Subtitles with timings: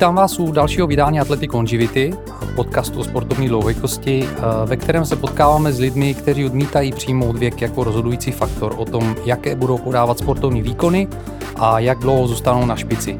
[0.00, 2.12] Vítám vás u dalšího vydání Athletic Longevity,
[2.54, 7.62] podcastu o sportovní dlouhověkosti, eh, ve kterém se potkáváme s lidmi, kteří odmítají přijmout věk
[7.62, 11.08] jako rozhodující faktor o tom, jaké budou podávat sportovní výkony
[11.56, 13.18] a jak dlouho zůstanou na špici.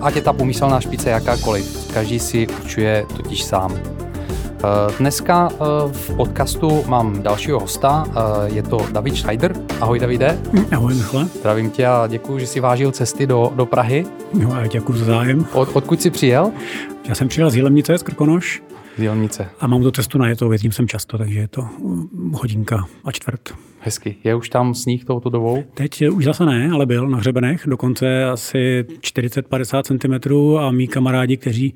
[0.00, 3.74] Ať je ta pomyslná špice jakákoliv, každý si určuje totiž sám.
[4.64, 5.56] Eh, dneska eh,
[5.92, 8.04] v podcastu mám dalšího hosta,
[8.46, 9.54] je to David Schneider.
[9.80, 10.38] Ahoj Davide.
[10.72, 11.24] Ahoj Michale.
[11.24, 14.06] Zdravím tě a děkuji, že jsi vážil cesty do, do Prahy.
[14.34, 15.46] No a děkuji za zájem.
[15.52, 16.52] Od, odkud jsi přijel?
[17.08, 18.62] Já jsem přijel z Jilemnice, z Krkonoš.
[18.96, 19.48] Z Jilemnice.
[19.60, 23.12] A mám tu cestu na jetou, jezdím jsem často, takže je to mm, hodinka a
[23.12, 23.54] čtvrt.
[23.80, 24.16] Hezky.
[24.24, 25.64] Je už tam sníh touto dobou?
[25.74, 31.36] Teď už zase ne, ale byl na hřebenech, dokonce asi 40-50 cm a mý kamarádi,
[31.36, 31.74] kteří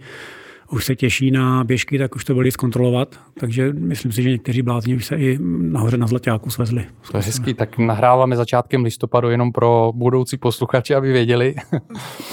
[0.72, 3.20] už se těší na běžky, tak už to byli zkontrolovat.
[3.40, 6.86] Takže myslím si, že někteří blázni už se i nahoře na Zlaťáku svezli.
[7.10, 11.54] To je hezký, tak nahráváme začátkem listopadu jenom pro budoucí posluchače, aby věděli.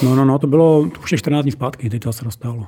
[0.04, 2.68] no, no, no, to bylo to už je 14 dní zpátky, teď to se dostalo.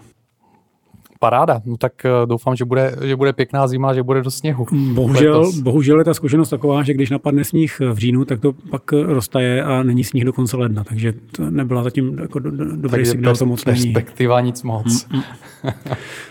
[1.21, 4.65] Paráda, no tak eh, doufám, že bude, že bude pěkná zima, že bude do sněhu.
[4.93, 8.91] Bohužel, bohužel je ta zkušenost taková, že když napadne sníh v říjnu, tak to pak
[8.91, 12.89] roztaje a není sníh do konce ledna, takže to nebyla zatím jako do, do, dobrý
[12.89, 13.93] takže signál, to moc není.
[13.93, 15.07] Perspektiva nic moc.
[15.07, 15.23] Mm, mm.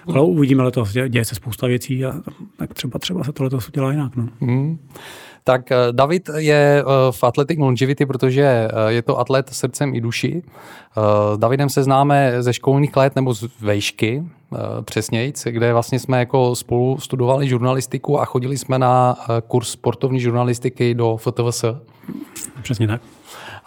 [0.14, 2.14] Ale uvidíme letos, děje se spousta věcí a
[2.56, 4.16] tak třeba, třeba se to letos udělá jinak.
[4.16, 4.28] No.
[4.40, 4.78] Mm.
[5.44, 10.00] Tak eh, David je eh, v Athletic Longevity, protože eh, je to atlet srdcem i
[10.00, 10.42] duší.
[11.34, 14.24] S Davidem se známe ze školních let nebo z vejšky,
[14.82, 19.16] přesnějc, kde vlastně jsme jako spolu studovali žurnalistiku a chodili jsme na
[19.48, 21.64] kurz sportovní žurnalistiky do FTVS.
[22.62, 23.00] Přesně tak.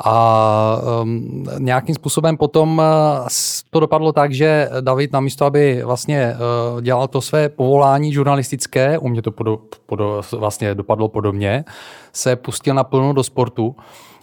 [0.06, 3.28] A um, nějakým způsobem potom uh,
[3.70, 6.36] to dopadlo tak, že David namísto, aby vlastně
[6.74, 11.66] uh, dělal to své povolání žurnalistické, u mě to podo, podo, vlastně dopadlo podobně,
[12.14, 13.76] se pustil naplno do sportu.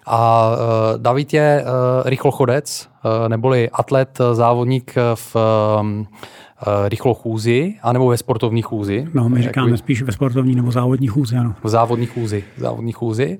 [0.06, 5.36] A uh, David je uh, rychlochodec, uh, neboli atlet, závodník v
[5.80, 6.06] um,
[6.66, 9.06] uh, rychlochůzi, anebo ve sportovní chůzi.
[9.14, 11.54] No, my říkáme Jakoby, spíš ve sportovní nebo závodní chůzi, ano.
[11.62, 13.38] V závodní chůzi, závodní chůzi.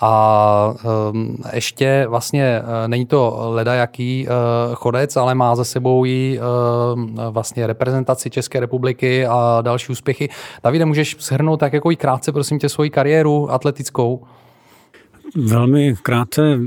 [0.00, 0.74] A
[1.12, 6.38] um, ještě vlastně uh, není to leda jaký uh, chodec, ale má za sebou i
[6.94, 10.28] uh, vlastně reprezentaci České republiky a další úspěchy.
[10.64, 14.22] Davide, můžeš shrnout tak jako i krátce, prosím tě, svoji kariéru atletickou?
[15.36, 16.58] Velmi krátce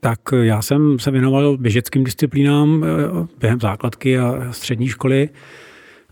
[0.00, 5.28] tak já jsem se věnoval běžeckým disciplínám eh, během základky a střední školy.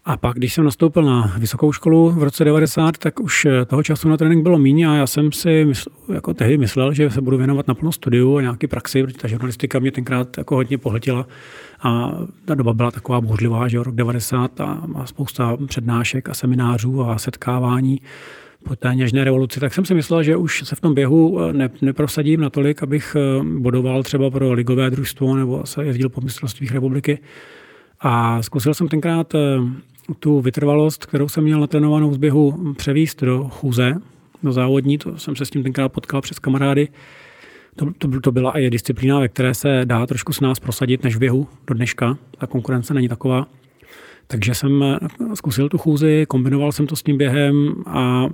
[0.04, 3.82] A pak, když jsem nastoupil na vysokou školu v roce 90, tak už eh, toho
[3.82, 7.20] času na trénink bylo méně a já jsem si mysl, jako tehdy myslel, že se
[7.20, 11.26] budu věnovat naplno studiu a nějaký praxi, protože ta žurnalistika mě tenkrát jako hodně pohltila.
[11.82, 12.12] A
[12.44, 17.18] ta doba byla taková bouřlivá, že rok 90 a, a spousta přednášek a seminářů a
[17.18, 18.00] setkávání
[18.68, 21.52] po té něžné revoluci, tak jsem si myslel, že už se v tom běhu eh,
[21.52, 26.72] ne, neprosadím natolik, abych eh, bodoval třeba pro ligové družstvo nebo se jezdil po mistrovstvích
[26.72, 27.18] republiky.
[28.00, 29.38] A zkusil jsem tenkrát eh,
[30.18, 33.94] tu vytrvalost, kterou jsem měl natrénovanou z běhu, převíst do chůze,
[34.42, 34.98] do závodní.
[34.98, 36.88] To jsem se s tím tenkrát potkal přes kamarády.
[37.76, 41.16] To, to, to byla i disciplína, ve které se dá trošku s nás prosadit než
[41.16, 42.18] v běhu do dneška.
[42.38, 43.46] Ta konkurence není taková.
[44.26, 44.98] Takže jsem eh,
[45.34, 48.26] zkusil tu chůzi, kombinoval jsem to s tím během a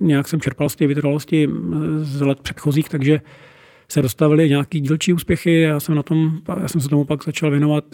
[0.00, 3.20] nějak jsem čerpal z té vytrvalosti eh, z let předchozích, takže
[3.88, 5.60] se dostavily nějaký dílčí úspěchy.
[5.60, 7.84] Já jsem, na tom, já jsem se tomu pak začal věnovat,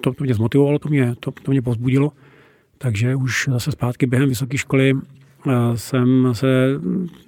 [0.00, 2.12] to, to mě zmotivovalo, to mě, to, to mě pozbudilo.
[2.78, 6.80] Takže už zase zpátky během vysoké školy eh, jsem se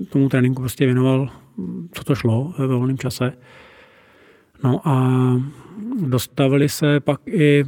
[0.08, 1.28] tomu tréninku prostě věnoval,
[1.92, 3.32] co to šlo ve volném čase.
[4.64, 5.20] No a
[6.06, 7.64] dostavili se pak i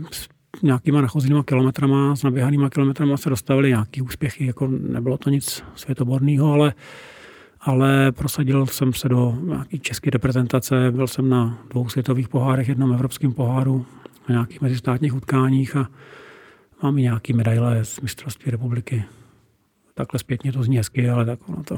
[0.65, 6.53] nějakýma nachozenýma kilometrama, s naběhanýma kilometrama se dostavili nějaký úspěchy, jako nebylo to nic světoborného,
[6.53, 6.75] ale,
[7.61, 12.93] ale prosadil jsem se do nějaké české reprezentace, byl jsem na dvou světových pohárech, jednom
[12.93, 13.87] evropském poháru,
[14.29, 15.89] na nějakých mezistátních utkáních a
[16.83, 19.05] mám i nějaké medaile z mistrovství republiky.
[19.95, 21.77] Takhle zpětně to zní hezky, ale tak ono to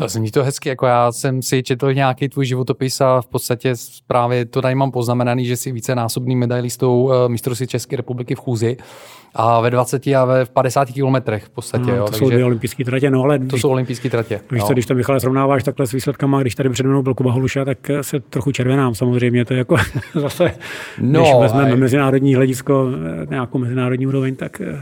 [0.00, 3.74] a zní to hezky, jako já jsem si četl nějaký tvůj životopis a v podstatě
[4.06, 8.76] právě to tady mám poznamenaný, že jsi vícenásobný medailistou eh, mistrovství České republiky v chůzi
[9.34, 11.90] a ve 20 a ve 50 kilometrech v podstatě.
[11.90, 13.38] No, jo, to takže, jsou dvě olympijské tratě, no ale...
[13.38, 14.40] To jsou olympijské tratě.
[14.50, 17.32] Víš co, když to Michale srovnáváš takhle s výsledkama, když tady před mnou byl Kuba
[17.32, 19.76] Holuša, tak se trochu červenám samozřejmě, to je jako
[20.14, 20.52] zase,
[21.00, 21.76] no, když vezmeme aj...
[21.76, 22.88] mezinárodní hledisko,
[23.22, 24.80] eh, nějakou mezinárodní úroveň, tak eh,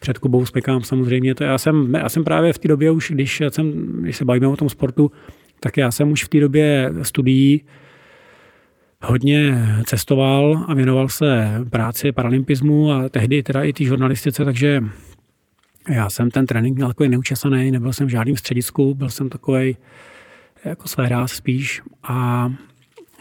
[0.00, 1.34] před Kubou Spekám samozřejmě.
[1.34, 4.46] To já, jsem, já jsem právě v té době už, když, jsem, když se bavíme
[4.46, 5.10] o tom sportu,
[5.60, 7.64] tak já jsem už v té době studií
[9.02, 14.80] hodně cestoval a věnoval se práci paralympismu a tehdy teda i té žurnalistice, takže
[15.88, 19.76] já jsem ten trénink měl takový neučesaný, nebyl jsem v žádném středisku, byl jsem takový
[20.64, 22.48] jako své spíš a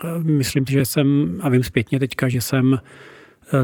[0.03, 2.80] e, myslím, že jsem, a vím zpětně teďka, že jsem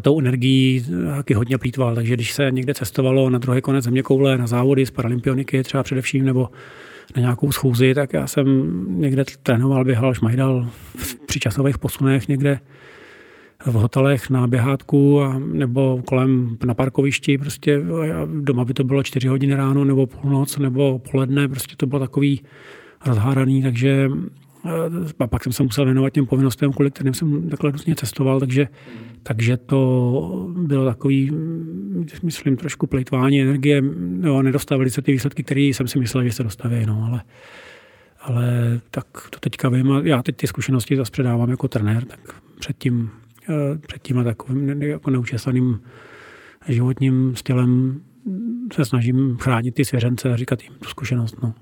[0.01, 0.85] tou energií
[1.15, 1.95] taky hodně plítval.
[1.95, 5.83] Takže když se někde cestovalo na druhý konec země koule, na závody z paralympioniky třeba
[5.83, 6.49] především, nebo
[7.15, 10.69] na nějakou schůzi, tak já jsem někde trénoval, běhal šmajdal
[11.25, 12.59] při časových posunech někde
[13.65, 17.37] v hotelech na běhátku a, nebo kolem na parkovišti.
[17.37, 17.81] Prostě
[18.41, 21.47] doma by to bylo čtyři hodiny ráno nebo půlnoc nebo poledne.
[21.47, 22.41] Prostě to bylo takový
[23.05, 24.09] rozháraný, takže
[25.19, 28.67] a pak jsem se musel věnovat těm povinnostem, kvůli kterým jsem takhle různě cestoval, takže,
[29.23, 31.31] takže to bylo takový,
[32.23, 33.81] myslím, trošku plejtvání energie.
[34.21, 37.21] Jo, nedostavili se ty výsledky, které jsem si myslel, že se dostaví, no, ale,
[38.21, 38.45] ale
[38.91, 39.91] tak to teďka vím.
[39.91, 42.19] A já teď ty zkušenosti zase předávám jako trenér, tak
[42.59, 43.09] předtím,
[43.49, 45.79] eh, před tím takovým jako neučesaným
[46.67, 48.01] životním stylem
[48.73, 51.35] se snažím chránit ty svěřence a říkat jim tu zkušenost.
[51.43, 51.53] No.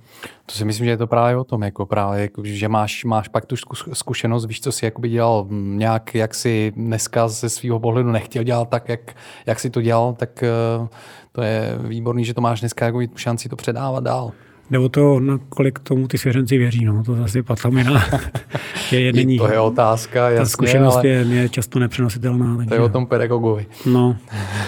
[0.45, 3.27] To si myslím, že je to právě o tom, jako právě, jako, že máš, máš
[3.27, 3.55] pak tu
[3.93, 8.69] zkušenost, víš, co si jakoby dělal nějak, jak si dneska ze svého pohledu nechtěl dělat
[8.69, 9.15] tak, jak,
[9.45, 10.43] jak si to dělal, tak
[10.81, 10.87] uh,
[11.31, 14.31] to je výborný, že to máš dneska jako šanci to předávat dál.
[14.71, 18.03] Nebo to, nakolik tomu ty svěřenci věří, no, to zase patlamina.
[18.91, 21.07] je není, to je otázka, jasně, Ta zkušenost ale...
[21.07, 22.57] je, je často nepřenositelná.
[22.57, 22.69] Takže...
[22.69, 23.65] To je o tom pedagogovi.
[23.85, 24.17] No.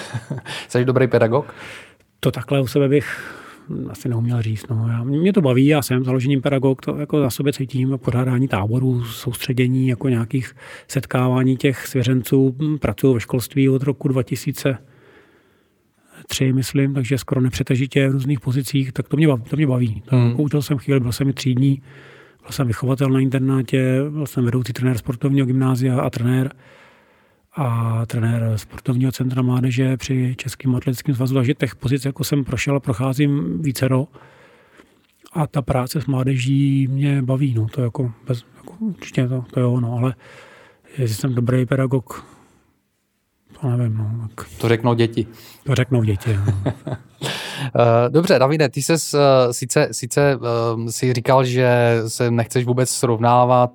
[0.67, 1.53] Jsi dobrý pedagog?
[2.23, 3.35] To takhle u sebe bych
[3.89, 4.67] asi neuměl říct.
[4.69, 4.87] No.
[4.87, 9.03] Já, mě to baví, já jsem založením pedagog, to jako za sobě cítím, pořádání táborů,
[9.03, 10.55] soustředění, jako nějakých
[10.87, 12.55] setkávání těch svěřenců.
[12.79, 14.77] Pracuji ve školství od roku 2000
[16.27, 19.43] tři, myslím, takže skoro nepřetažitě v různých pozicích, tak to mě baví.
[19.49, 20.03] To mě baví.
[20.07, 20.39] Hmm.
[20.39, 21.81] Učil jsem chvíli, byl jsem i třídní,
[22.41, 26.53] byl jsem vychovatel na internátě, byl jsem vedoucí trenér sportovního gymnázia a trenér
[27.55, 32.75] a trenér sportovního centra mládeže při Českém atletickém svazu, takže těch pozic jako jsem prošel
[32.75, 34.07] a procházím vícero.
[35.33, 39.59] A ta práce s mládeží mě baví, no, to jako, bez, jako určitě to, to
[39.59, 40.15] jo, no, ale
[40.97, 42.25] jestli jsem dobrý pedagog,
[43.61, 43.97] to nevím.
[43.97, 44.47] No, tak...
[44.57, 45.27] To řeknou děti.
[45.63, 46.38] To řeknou děti.
[46.38, 46.73] No.
[47.23, 49.19] Eh, dobře, Davide, ty jsi uh,
[49.51, 53.71] sice, sice uh, si říkal, že se nechceš vůbec srovnávat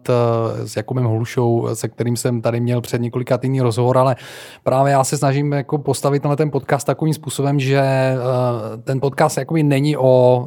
[0.64, 4.16] s Jakubem Holušou, se kterým jsem tady měl před několika týdny rozhovor, ale
[4.64, 7.82] právě já se snažím jako postavit na ten podcast takovým způsobem, že
[8.84, 10.46] ten podcast jakoby není o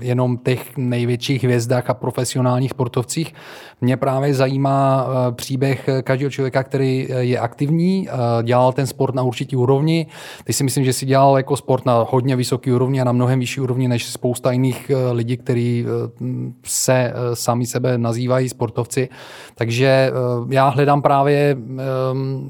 [0.00, 3.34] jenom těch největších hvězdách a profesionálních sportovcích.
[3.80, 8.08] Mě právě zajímá příběh každého člověka, který je aktivní,
[8.42, 10.06] dělal ten sport na určitý úrovni.
[10.44, 13.40] Teď si myslím, že si dělal jako sport na hodně vysoké úrovni a na mnohem
[13.40, 16.22] vyšší úrovni než spousta jiných eh, lidí, kteří eh,
[16.64, 19.08] se eh, sami sebe nazývají sportovci.
[19.54, 20.10] Takže
[20.50, 21.56] já hledám právě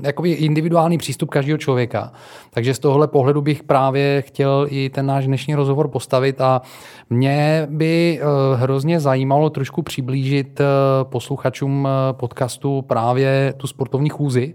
[0.03, 2.13] jakoby individuální přístup každého člověka.
[2.51, 6.63] Takže z tohohle pohledu bych právě chtěl i ten náš dnešní rozhovor postavit a
[7.11, 8.21] mě by
[8.55, 10.61] hrozně zajímalo trošku přiblížit
[11.03, 14.55] posluchačům podcastu právě tu sportovní chůzi,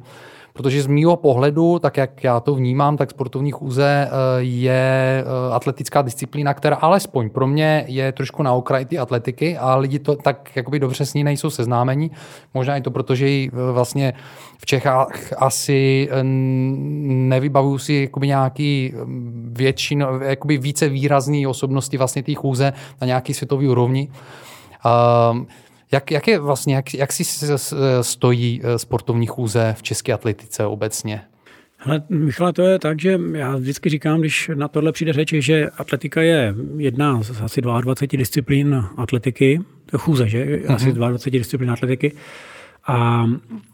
[0.54, 5.54] Protože z mýho pohledu, tak jak já to vnímám, tak sportovní chůze eh, je eh,
[5.54, 10.16] atletická disciplína, která alespoň pro mě je trošku na okraji ty atletiky a lidi to
[10.16, 12.12] tak jakoby dobře s ní nejsou seznámení.
[12.54, 14.14] Možná i to, protože ji eh, vlastně
[14.58, 16.10] v Čechách asi
[17.04, 18.94] nevybavuju si jakoby nějaký
[19.52, 24.10] většin, jakoby více výrazný osobnosti vlastně té chůze na nějaký světový úrovni.
[25.32, 25.48] Um,
[25.92, 27.24] jak, jak je vlastně, jak, jak si
[28.02, 31.22] stojí eh, sportovní chůze v české atletice obecně?
[31.86, 35.70] Ale Michala, to je tak, že já vždycky říkám, když na tohle přijde řeč, že
[35.70, 40.46] atletika je jedna z asi 22 disciplín atletiky, to je chůze, že?
[40.46, 40.74] Mm-hmm.
[40.76, 42.14] Asi 22 disciplín atletiky
[42.88, 43.26] a,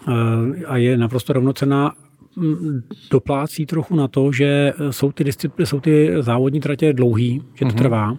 [0.07, 1.93] eh, a je naprosto rovnocená
[3.11, 7.71] doplácí trochu na to, že jsou ty, discipl- jsou ty závodní tratě dlouhý, že to
[7.71, 7.77] mm-hmm.
[7.77, 8.17] trvá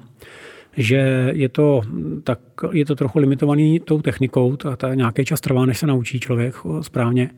[0.78, 1.82] že je to,
[2.24, 2.38] tak,
[2.72, 6.54] je to trochu limitovaný tou technikou, ta, ta nějaký čas trvá, než se naučí člověk
[6.80, 7.30] správně.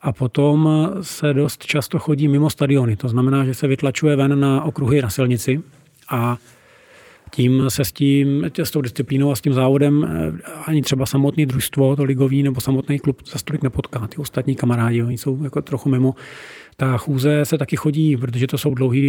[0.00, 2.96] A potom se dost často chodí mimo stadiony.
[2.96, 5.62] To znamená, že se vytlačuje ven na okruhy na silnici
[6.10, 6.36] a
[7.30, 10.32] tím se s tím, s tou disciplínou a s tím závodem eh,
[10.66, 14.06] ani třeba samotný družstvo, to ligový nebo samotný klub za stolik nepotká.
[14.06, 16.14] Ty ostatní kamarádi, oni jsou jako trochu mimo.
[16.76, 19.00] Ta chůze se taky chodí, protože to jsou dlouhé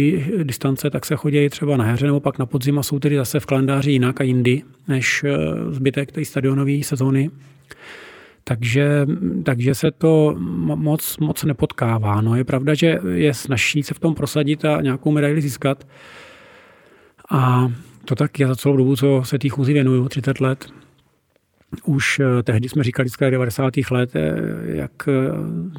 [0.42, 3.40] distance, tak se chodí třeba na jaře nebo pak na podzim a jsou tedy zase
[3.40, 5.36] v kalendáři jinak a jindy než eh,
[5.70, 7.30] zbytek té stadionové sezóny.
[8.44, 9.06] Takže,
[9.44, 10.34] takže se to
[10.74, 12.20] moc, moc nepotkává.
[12.20, 15.86] No, je pravda, že je snažší se v tom prosadit a nějakou medaili získat.
[17.30, 17.72] A
[18.04, 20.66] to tak je za celou dobu, co se té chůzi věnuju, 30 let.
[21.84, 23.72] Už eh, tehdy jsme říkali z 90.
[23.90, 24.32] let, eh,
[24.64, 25.12] jak eh,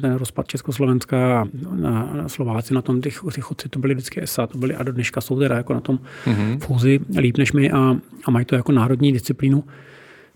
[0.00, 4.46] ten rozpad Československa a na, Slováci na tom, ty, ty chodci to byly vždycky ESA,
[4.46, 6.58] to byly a do dneška jsou teda jako na tom mm-hmm.
[6.58, 9.64] fúzi líp než my a, a mají to jako národní disciplínu.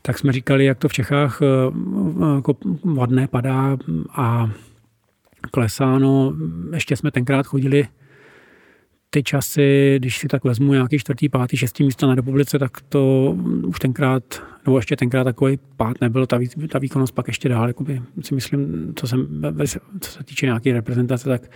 [0.03, 1.41] Tak jsme říkali, jak to v Čechách
[2.37, 3.77] jako vadné padá
[4.11, 4.51] a
[5.51, 6.33] klesáno.
[6.75, 7.89] Ještě jsme tenkrát chodili
[9.15, 13.35] ty časy, když si tak vezmu nějaký čtvrtý, pátý, šestý místa na republice, tak to
[13.67, 16.39] už tenkrát, nebo ještě tenkrát takový pát nebyl, ta,
[16.69, 19.43] ta výkonnost pak ještě dál, jakoby, si myslím, co, jsem,
[20.01, 21.51] co se týče nějaké reprezentace, tak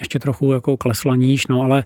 [0.00, 1.84] ještě trochu jako klesla níž, no ale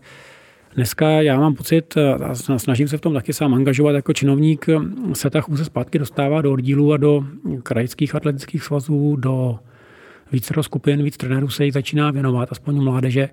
[0.75, 1.94] Dneska já mám pocit,
[2.25, 4.66] a snažím se v tom taky sám angažovat jako činovník,
[5.12, 7.25] se ta chůze zpátky dostává do oddílů a do
[7.62, 9.59] krajských atletických svazů, do
[10.32, 13.28] víc skupin, víc trenérů se jich začíná věnovat, aspoň mládeže.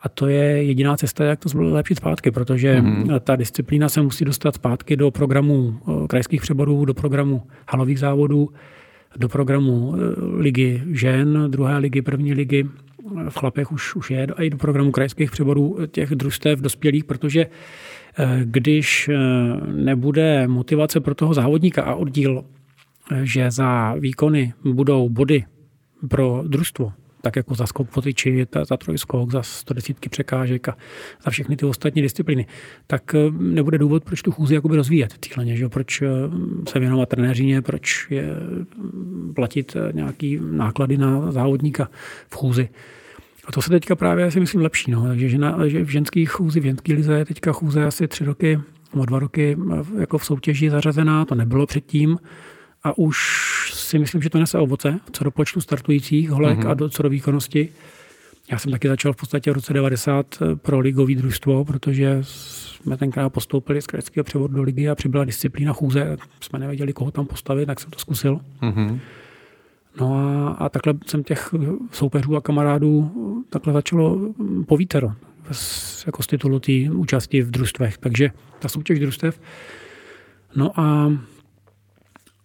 [0.00, 3.20] A to je jediná cesta, jak to zlepšit zpátky, protože mm-hmm.
[3.20, 8.50] ta disciplína se musí dostat zpátky do programu eh, krajských přeborů, do programu halových závodů,
[9.16, 9.98] do programu eh,
[10.38, 12.68] ligy žen, druhé ligy, první ligy,
[13.28, 17.46] v chlapech už, už je, a i do programu krajských přeborů těch družstev dospělých, protože
[18.18, 19.10] eh, když
[19.72, 22.44] nebude motivace pro toho závodníka a oddíl,
[23.22, 25.44] že za výkony budou body
[26.08, 26.92] pro družstvo,
[27.26, 30.76] tak jako za skok po tyči, za trojskok, za 110 překážek a
[31.24, 32.46] za všechny ty ostatní disciplíny,
[32.86, 35.68] tak eh, nebude důvod, proč tu chůzi jakoby rozvíjet cíleně, že?
[35.68, 36.08] proč eh,
[36.68, 41.88] se věnovat trenéřině, proč je mm, platit eh, nějaký náklady na závodníka
[42.28, 42.68] v chůzi.
[43.46, 44.90] A to se teďka právě si myslím lepší.
[44.90, 45.02] No.
[45.06, 48.60] Takže žena, že v ženských chůzi, v ženské lize je teďka chůze asi tři roky
[48.94, 49.56] nebo dva roky
[49.98, 52.18] jako v soutěži zařazená, to nebylo předtím
[52.86, 53.18] a už
[53.74, 56.70] si myslím, že to nese ovoce, co do počtu startujících holek mm-hmm.
[56.70, 57.68] a do, co do výkonnosti.
[58.50, 62.96] Já jsem taky začal v podstatě v roce 90 eh, pro ligový družstvo, protože jsme
[62.96, 66.16] tenkrát postoupili z krajského převodu do ligy a přibyla disciplína chůze.
[66.40, 68.40] Jsme nevěděli, koho tam postavit, tak jsem to zkusil.
[68.62, 68.98] Mm-hmm.
[70.00, 71.54] No a, a takhle jsem těch
[71.92, 73.10] soupeřů a kamarádů
[73.50, 74.20] takhle začalo
[74.66, 75.12] povítero
[76.06, 77.98] jako z titulu té účasti v družstvech.
[77.98, 79.40] Takže ta soutěž družstev.
[80.56, 81.12] No a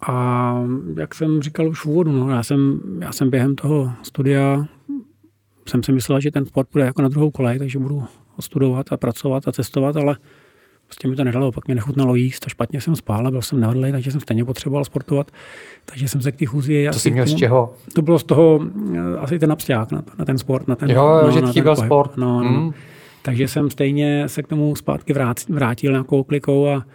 [0.08, 0.56] a
[0.98, 4.66] jak jsem říkal už v úvodu, no, já, jsem, já jsem během toho studia
[5.70, 8.04] jsem si myslel, že ten sport bude jako na druhou kolej, takže budu
[8.40, 10.18] studovat a pracovat a cestovat, ale
[10.86, 13.60] prostě mi to nedalo, pak mě nechutnalo jíst a špatně jsem spál a byl jsem
[13.60, 15.32] nehodlej, takže jsem stejně potřeboval sportovat,
[15.86, 16.88] takže jsem se k té chůzi...
[16.94, 17.74] To jsi měl z čeho?
[17.96, 18.60] To bylo z toho
[18.96, 20.68] eh, asi ten absťák na, na ten sport.
[20.68, 22.18] Na ten, jo, no, že ti byl sport.
[22.18, 22.50] No, no.
[22.50, 22.74] Mm.
[23.22, 25.14] Takže jsem stejně se k tomu zpátky
[25.50, 26.86] vrátil nějakou klikou a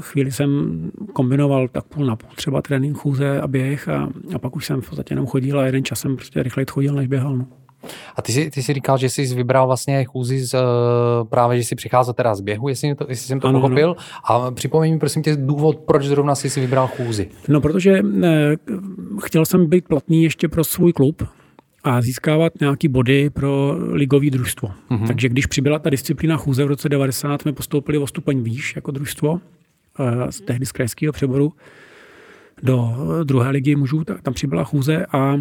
[0.00, 0.80] chvíli jsem
[1.12, 4.80] kombinoval tak půl na půl třeba trénink, chůze a běh a, a pak už jsem
[4.80, 7.36] v podstatě jenom chodil a jeden čas jsem prostě rychleji chodil, než běhal.
[7.36, 7.46] No.
[8.16, 10.58] A ty jsi, ty jsi říkal, že jsi vybral vlastně chůzi z, eh,
[11.30, 13.96] právě, že jsi přicházel teda z běhu, jestli, to, jestli jsem to ano, pochopil.
[14.24, 14.44] Ano.
[14.44, 17.28] A připomeň mi prosím tě důvod, proč zrovna jsi si vybral chůzi.
[17.48, 18.56] No, protože ne, eh,
[19.24, 21.22] chtěl jsem být platný ještě pro svůj klub,
[21.84, 24.68] a získávat nějaký body pro ligový družstvo.
[24.68, 25.06] Mm-hmm.
[25.06, 28.90] Takže když přibyla ta disciplína chůze v roce 90, jsme postoupili o stupeň výš jako
[28.90, 29.40] družstvo
[30.00, 31.52] eh, z tehdy z krajského přeboru
[32.62, 35.36] do druhé ligy mužů, tak tam přibyla chůze a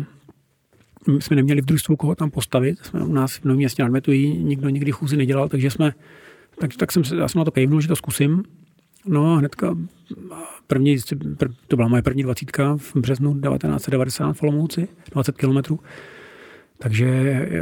[1.08, 2.80] my jsme neměli v družstvu koho tam postavit.
[2.82, 5.94] Jsme u nás v Novém městě nadmetují, nikdo nikdy chůzi nedělal, takže jsme,
[6.60, 8.44] tak, tak jsem, já jsem na to kejvnul, že to zkusím.
[9.06, 9.78] No a hnedka
[10.68, 10.98] první,
[11.68, 15.80] to byla moje první dvacítka v březnu 1990 v Olomouci, 20 kilometrů.
[16.84, 17.08] Takže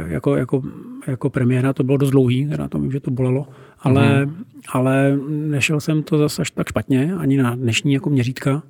[0.08, 0.62] jako, jako,
[1.06, 3.48] jako premiéra to bylo dost dlouhý, teda to vím, že to bolelo,
[3.80, 4.44] ale, mm.
[4.68, 8.62] ale nešel jsem to zase až tak špatně, ani na dnešní jako měřítka.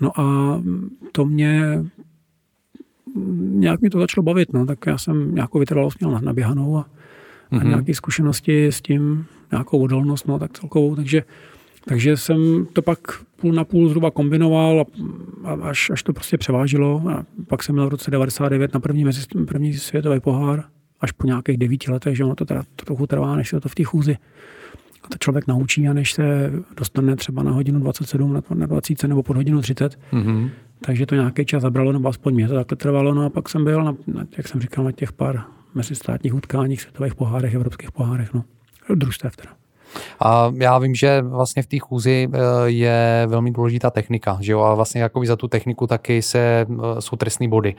[0.00, 0.60] No a
[1.12, 1.84] to mě
[3.36, 7.56] nějak mi to začalo bavit, no, tak já jsem nějakou vytrvalost měl naběhanou a, mm-hmm.
[7.56, 7.68] a mhm.
[7.68, 11.22] nějaké zkušenosti s tím, nějakou odolnost, no, tak celkovou, takže
[11.86, 12.98] takže jsem to pak
[13.36, 14.84] půl na půl zhruba kombinoval a,
[15.50, 17.02] a až, až to prostě převážilo.
[17.10, 20.64] A pak jsem měl v roce 99 na první, mezi, první světový pohár,
[21.00, 23.68] až po nějakých devíti letech, že ono to teda to trochu trvá, než se to
[23.68, 24.16] v té chůzi
[25.08, 29.22] to člověk naučí a než se dostane třeba na hodinu 27, na, na 20 nebo
[29.22, 29.98] pod hodinu 30.
[30.12, 30.50] Mm-hmm.
[30.80, 33.14] Takže to nějaký čas zabralo, nebo aspoň mě to takhle trvalo.
[33.14, 36.80] No a pak jsem byl, na, na, jak jsem říkal, na těch pár mezistátních utkáních,
[36.80, 38.44] světových pohárech, evropských pohárech, no.
[38.94, 39.50] Družstev teda.
[40.20, 44.60] A já vím, že vlastně v té chůzi eh, je velmi důležitá technika, že jo,
[44.60, 47.74] a vlastně jako za tu techniku taky se, eh, jsou trestné body.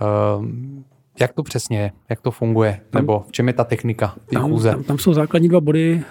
[0.00, 0.86] Eh,
[1.20, 1.92] jak to přesně je?
[2.10, 2.80] Jak to funguje?
[2.90, 4.70] Tam, nebo v čem je ta technika té chůze?
[4.70, 6.02] Tam, tam jsou základní dva body,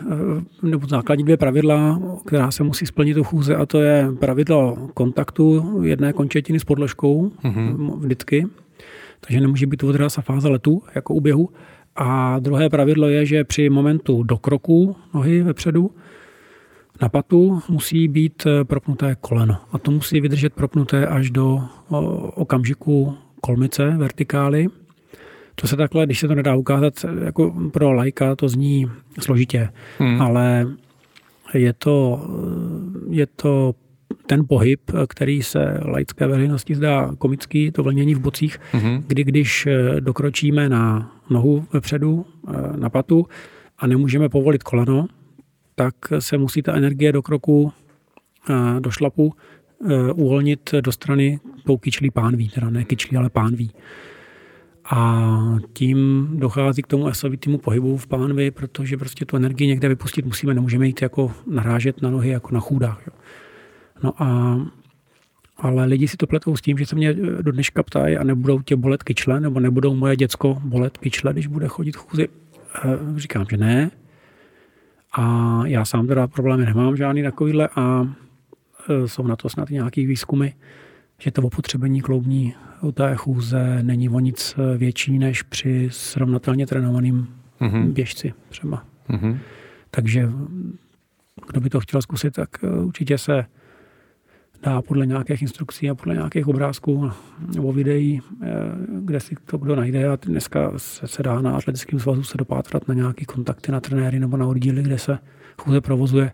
[0.63, 5.79] nebo základní dvě pravidla, která se musí splnit u chůze, a to je pravidlo kontaktu
[5.83, 7.99] jedné končetiny s podložkou mm-hmm.
[7.99, 8.47] vždycky.
[9.19, 11.49] Takže nemůže být odraz a fáze letu, jako u běhu.
[11.95, 15.91] A druhé pravidlo je, že při momentu dokroku nohy vepředu
[17.01, 19.57] na patu musí být eh, propnuté koleno.
[19.71, 21.61] A to musí vydržet propnuté až do
[22.35, 24.67] okamžiku kolmice, vertikály.
[25.55, 28.85] To se takhle, když se to nedá ukázat, jako pro lajka to zní
[29.19, 30.21] složitě, hmm.
[30.21, 30.67] ale
[31.53, 32.27] je to,
[33.09, 33.75] je to
[34.25, 39.03] ten pohyb, který se laické veřejnosti zdá komický, to vlnění v bocích, mm-hmm.
[39.07, 43.25] kdy když eh, dokročíme na nohu vepředu, eh, na patu
[43.77, 45.07] a nemůžeme povolit koleno,
[45.75, 47.71] tak se musí ta energie do kroku,
[48.49, 49.33] eh, do šlapu
[50.15, 53.71] uvolnit do strany tou kyčlí pánví, teda ne kyčlí, ale pánví.
[54.91, 60.25] A tím dochází k tomu esovitému pohybu v pánvi, protože prostě tu energii někde vypustit
[60.25, 63.01] musíme, nemůžeme jít jako narážet na nohy jako na chůdách.
[63.07, 63.13] Jo.
[64.03, 64.57] No a
[65.57, 68.61] ale lidi si to pletou s tím, že se mě do dneška ptají a nebudou
[68.61, 72.27] tě bolet kyčle, nebo nebudou moje děcko bolet kyčle, když bude chodit chůzi.
[72.85, 73.91] E, říkám, že ne.
[75.17, 78.07] A já sám teda problémy nemám žádný takovýhle a
[78.89, 80.49] e, jsou na to snad nějaký výzkumy,
[81.19, 87.27] že to opotřebení kloubní u té chůze není o nic větší než při srovnatelně trénovaným
[87.61, 87.91] mm-hmm.
[87.91, 88.83] běžci třeba.
[89.09, 89.37] Mm-hmm.
[89.91, 90.29] Takže
[91.47, 92.49] kdo by to chtěl zkusit, tak
[92.83, 93.45] určitě se
[94.65, 97.11] dá podle nějakých instrukcí a podle nějakých obrázků
[97.55, 98.47] nebo videí, eh,
[98.87, 100.09] kde si to kdo najde.
[100.09, 104.19] A dneska se, se dá na atletickém svazu se dopátrat na nějaké kontakty na trenéry
[104.19, 105.17] nebo na oddíly, kde se
[105.57, 106.31] chůze provozuje.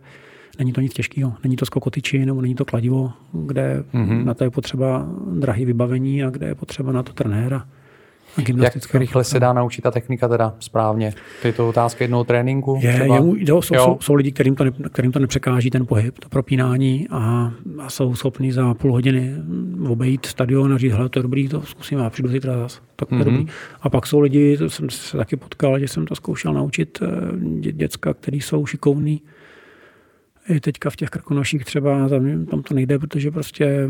[0.59, 4.25] Není to nic těžkého, není to skokotyči nebo není to kladivo, kde mm-hmm.
[4.25, 5.07] na to je potřeba
[5.39, 7.67] drahý vybavení a kde je potřeba na to trenéra.
[8.37, 11.13] Jak rychle se dá naučit ta technika teda správně?
[11.41, 12.79] To je to otázka jednoho tréninku?
[12.81, 13.15] Je, třeba?
[13.15, 13.83] je, jo, jsou, jo.
[13.83, 17.89] Jsou, jsou lidi, kterým to, ne, kterým to nepřekáží ten pohyb, to propínání a, a
[17.89, 19.33] jsou schopni za půl hodiny
[19.89, 22.79] obejít stadion a říct, hele, to je dobrý, to zkusím a přijdu zítra zase.
[22.95, 23.23] Tak to mm-hmm.
[23.23, 23.45] dobrý.
[23.81, 27.71] A pak jsou lidi, to jsem se taky potkal, že jsem to zkoušel naučit eh,
[27.71, 29.21] děcka, který jsou šikovní,
[30.49, 33.89] i teďka v těch krkonoších třeba tam, tam to nejde, protože prostě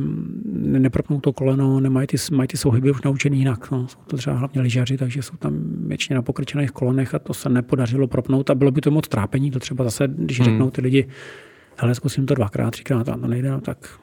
[0.54, 3.72] nepropnou to koleno, nemají ty, mají ty souhyby už naučený jinak.
[3.72, 3.88] No.
[3.88, 5.54] Jsou to třeba hlavně lyžaři, takže jsou tam
[5.88, 9.52] většině na pokrčených kolenech a to se nepodařilo propnout a bylo by to moc trápení.
[9.52, 10.46] To třeba zase, když hmm.
[10.46, 11.08] řeknou ty lidi,
[11.78, 14.00] hele, zkusím to dvakrát, třikrát a to nejde, no, tak,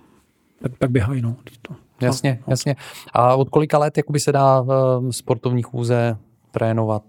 [0.63, 1.23] tak, tak běhají.
[1.23, 1.37] No.
[1.63, 2.77] To, jasně, no, jasně.
[3.13, 6.17] A od kolika let jakoby se dá v sportovní chůze
[6.51, 7.03] trénovat?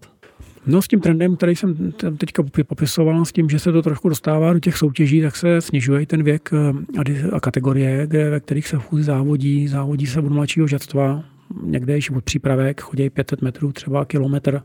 [0.65, 4.53] No s tím trendem, který jsem teďka popisoval, s tím, že se to trošku dostává
[4.53, 8.77] do těch soutěží, tak se snižuje ten věk eh, a kategorie, kde, ve kterých se
[8.77, 9.67] chůzi závodí.
[9.67, 11.23] Závodí se od mladšího žadstva,
[11.63, 14.61] někde již od přípravek, chodí 500 metrů, třeba kilometr.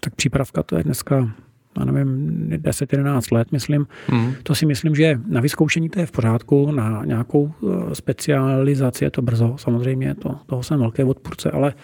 [0.00, 1.34] Tak přípravka to je dneska
[1.78, 3.86] já nevím, 10-11 let, myslím.
[4.12, 4.32] Mm.
[4.42, 9.10] To si myslím, že na vyzkoušení to je v pořádku, na nějakou eh, specializaci je
[9.10, 11.74] to brzo, samozřejmě, to, toho jsem velké odpůrce, ale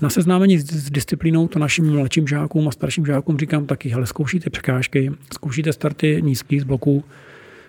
[0.00, 4.50] na seznámení s disciplínou to našim mladším žákům a starším žákům říkám taky, hele, zkoušíte
[4.50, 7.04] překážky, zkoušíte starty nízký z bloků,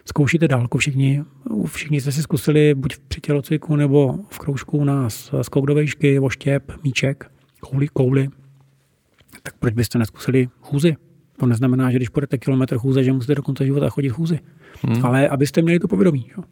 [0.06, 1.24] zkoušíte dálku všichni.
[1.66, 6.20] Všichni jste si zkusili buď při tělocviku nebo v kroužku u nás skok do vejšky,
[6.20, 8.30] voštěp, míček, kouli, kouli.
[9.44, 10.96] Tak proč byste neskusili chůzy?
[11.38, 14.40] To neznamená, že když půjdete kilometr chůze, že musíte do konce života chodit chůzy.
[14.82, 15.06] Hmm.
[15.06, 16.32] Ale abyste měli to povědomí.
[16.38, 16.44] Jo.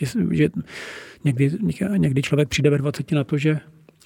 [0.00, 0.48] Že, že
[1.24, 1.50] někdy,
[1.96, 3.60] někdy člověk přijde ve 20 na to, že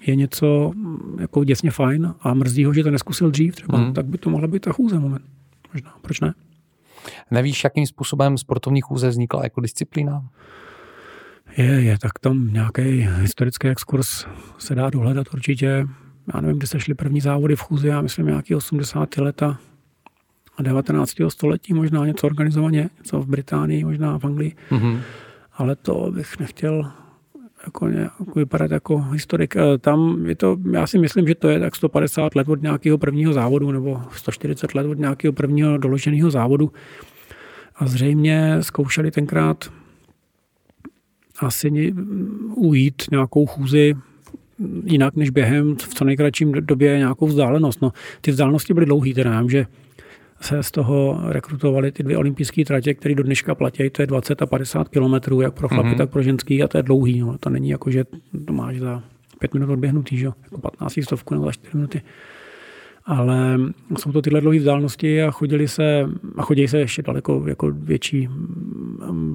[0.06, 3.92] je něco mm, jako děsně fajn a mrzí ho, že to neskusil dřív třeba, mm.
[3.92, 5.24] tak by to mohla být ta chůze moment.
[5.72, 6.34] Možná, proč ne?
[7.30, 10.28] Nevíš, jakým způsobem sportovní chůze vznikla jako disciplína?
[11.56, 12.82] Je, je, tak tam nějaký
[13.20, 14.26] historický exkurs
[14.58, 15.86] se dá dohledat určitě.
[16.34, 19.16] Já nevím, kdy se šly první závody v chůzi, já myslím nějaký 80.
[19.16, 19.58] leta
[20.56, 21.12] a 19.
[21.28, 24.56] století, možná něco organizovaně, něco v Británii, možná v Anglii.
[24.70, 25.00] Mm-hmm.
[25.52, 26.92] Ale to bych nechtěl
[27.66, 29.56] jako, jako vypadat jako historik.
[29.56, 32.98] Eh, tam je to, já si myslím, že to je tak 150 let od nějakého
[32.98, 36.72] prvního závodu nebo 140 let od nějakého prvního doloženého závodu.
[37.76, 39.72] A zřejmě zkoušeli tenkrát
[41.38, 41.94] asi
[42.54, 43.94] ujít nějakou chůzi
[44.84, 47.82] jinak než během v co nejkratším době nějakou vzdálenost.
[47.82, 49.66] No, ty vzdálenosti byly dlouhé, teda že
[50.44, 54.42] se z toho rekrutovali ty dvě olympijské tratě, které do dneška platí, to je 20
[54.42, 55.96] a 50 kilometrů, jak pro chlapy, mm-hmm.
[55.96, 57.20] tak pro ženský, a to je dlouhý.
[57.20, 57.38] No.
[57.38, 58.04] To není jako, že
[58.46, 59.02] to máš za
[59.38, 60.26] pět minut odběhnutý, že?
[60.26, 62.02] jako 15 stovku nebo za 4 minuty
[63.04, 63.58] ale
[63.98, 68.28] jsou to tyhle dlouhé vzdálenosti a chodili se, a chodí se ještě daleko jako větší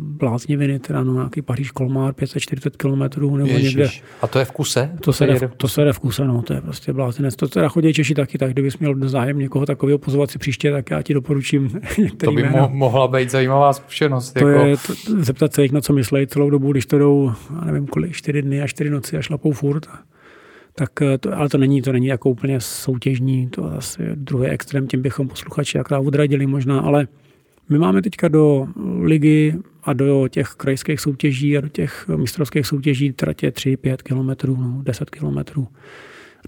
[0.01, 2.99] blázniviny, teda no, nějaký Paříž Kolmár, 540 km
[3.37, 3.63] nebo Ježiš.
[3.63, 3.89] někde.
[4.21, 4.89] A to je v kuse?
[4.95, 7.35] To, to se, jde, to se jde v kuse, no, to je prostě blázinec.
[7.35, 10.91] To teda chodí Češi taky, tak kdybys měl zájem někoho takového pozvat si příště, tak
[10.91, 11.81] já ti doporučím.
[12.17, 14.31] To by mo- mohla být zajímavá zkušenost.
[14.31, 14.65] To jako...
[14.65, 17.87] je to, zeptat se jich, na co myslí celou dobu, když to jdou, já nevím
[17.87, 19.87] kolik, čtyři dny a čtyři noci a šlapou furt
[20.79, 24.87] tak eh, to, ale to není, to není jako úplně soutěžní, to asi druhý extrém,
[24.87, 27.07] tím bychom posluchači akorát odradili možná, ale
[27.69, 28.67] my máme teďka do
[29.01, 34.57] ligy a do těch krajských soutěží a do těch mistrovských soutěží tratě 3, 5 kilometrů,
[34.57, 35.67] no, 10 kilometrů.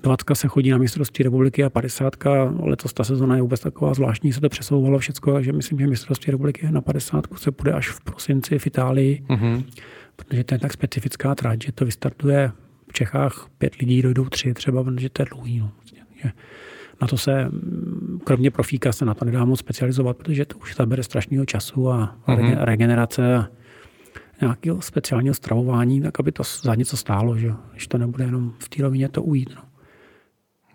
[0.03, 2.13] 20 se chodí na mistrovství republiky a 50.
[2.59, 6.31] Letos ta sezona je vůbec taková zvláštní, se to přesouvalo všechno, takže myslím, že mistrovství
[6.31, 9.23] republiky na 50 se půjde až v prosinci v Itálii.
[9.29, 9.63] Mm-hmm
[10.19, 12.51] protože to je tak specifická trať, že to vystartuje
[12.89, 15.59] v Čechách pět lidí, dojdou tři třeba, protože to je dlouhý.
[15.59, 15.71] No.
[17.01, 17.51] Na to se,
[18.23, 22.15] kromě profíka, se na to nedá moc specializovat, protože to už bere strašného času a
[22.27, 22.57] mm-hmm.
[22.63, 23.47] regenerace a
[24.41, 28.69] nějakého speciálního stravování, tak aby to za něco stálo, že když to nebude jenom v
[28.69, 29.49] té rovině to ujít.
[29.55, 29.61] No.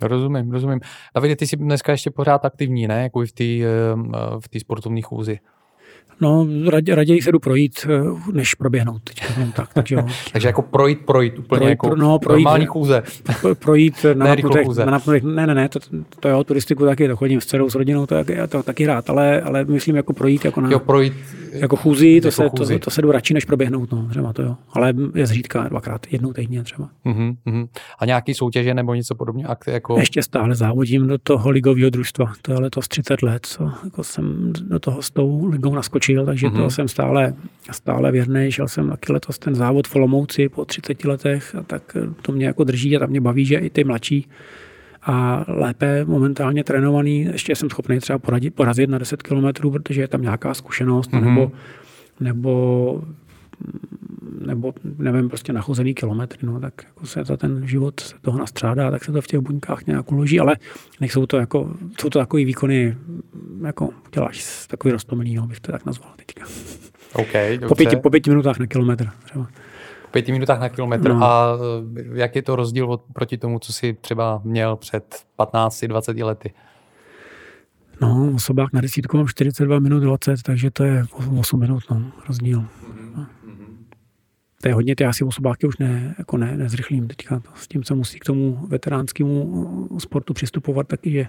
[0.08, 0.80] Rozumím, rozumím.
[1.14, 3.02] Davide, ty jsi dneska ještě pořád aktivní, ne?
[3.02, 3.44] Jako v té
[4.40, 5.38] v té sportovní chůzi.
[6.20, 9.02] No, raději, raději se jdu projít, eh, než proběhnout.
[9.04, 10.06] Teď, no, tak, takže, jo.
[10.32, 13.02] takže jako projít, projít, úplně projít, jako no, projít, normální chůze.
[13.58, 15.78] Projít na napnutech, na napnutech, ne, ne, ne, to,
[16.20, 19.10] to jo, turistiku taky, to chodím s dcerou, s rodinou, to, to, to taky rád,
[19.10, 21.12] ale, ale myslím jako projít, jako na, jo, projít,
[21.52, 22.78] jako chůzi, to, jako se, chůzi.
[22.78, 24.56] To, to, se jdu radši, než proběhnout, no, třeba to jo.
[24.72, 26.88] Ale je zřídka dvakrát, jednou týdně třeba.
[27.06, 27.68] Uh-huh, uh-huh.
[27.98, 29.46] A nějaký soutěže nebo něco podobně?
[29.66, 29.98] Jako...
[29.98, 34.52] Ještě stále závodím do toho ligového družstva, to je letos 30 let, co jako jsem
[34.68, 35.93] do toho s tou ligou naskočil,
[36.26, 36.62] takže mm-hmm.
[36.62, 37.35] to jsem stále,
[37.70, 38.52] stále věrný.
[38.52, 42.46] Šel jsem taky letos ten závod v Olomouci po 30 letech a tak to mě
[42.46, 44.26] jako drží a tam mě baví, že i ty mladší
[45.02, 50.09] a lépe momentálně trénovaný, ještě jsem schopný třeba poradit, porazit na 10 km, protože je
[50.09, 51.24] tam nějaká zkušenost, mm-hmm.
[51.24, 51.52] nebo,
[52.20, 53.02] nebo
[54.46, 58.90] nebo nevím, prostě nachozený kilometry, no, tak jako se za ten život se toho nastřádá,
[58.90, 60.56] tak se to v těch buňkách nějak uloží, ale
[61.00, 62.96] nejsou to jako, jsou to takový výkony,
[63.64, 66.44] jako děláš takový roztomilý, no, bych to tak nazval teďka.
[67.12, 69.44] Okay, po, pěti, po pěti minutách na kilometr třeba.
[70.02, 71.24] Po pěti minutách na kilometr no.
[71.24, 71.58] a
[71.98, 76.52] eh, jak je to rozdíl od, proti tomu, co jsi třeba měl před 15-20 lety?
[78.00, 81.04] No, osobák na desítku mám 42 minut 20, takže to je
[81.38, 82.64] 8 minut, no, rozdíl
[84.64, 87.42] to je hodně, ty asi osobáky už ne, jako ne, nezrychlím teďka.
[87.55, 91.29] S tím, co musí k tomu veteránskému sportu přistupovat, taky, že,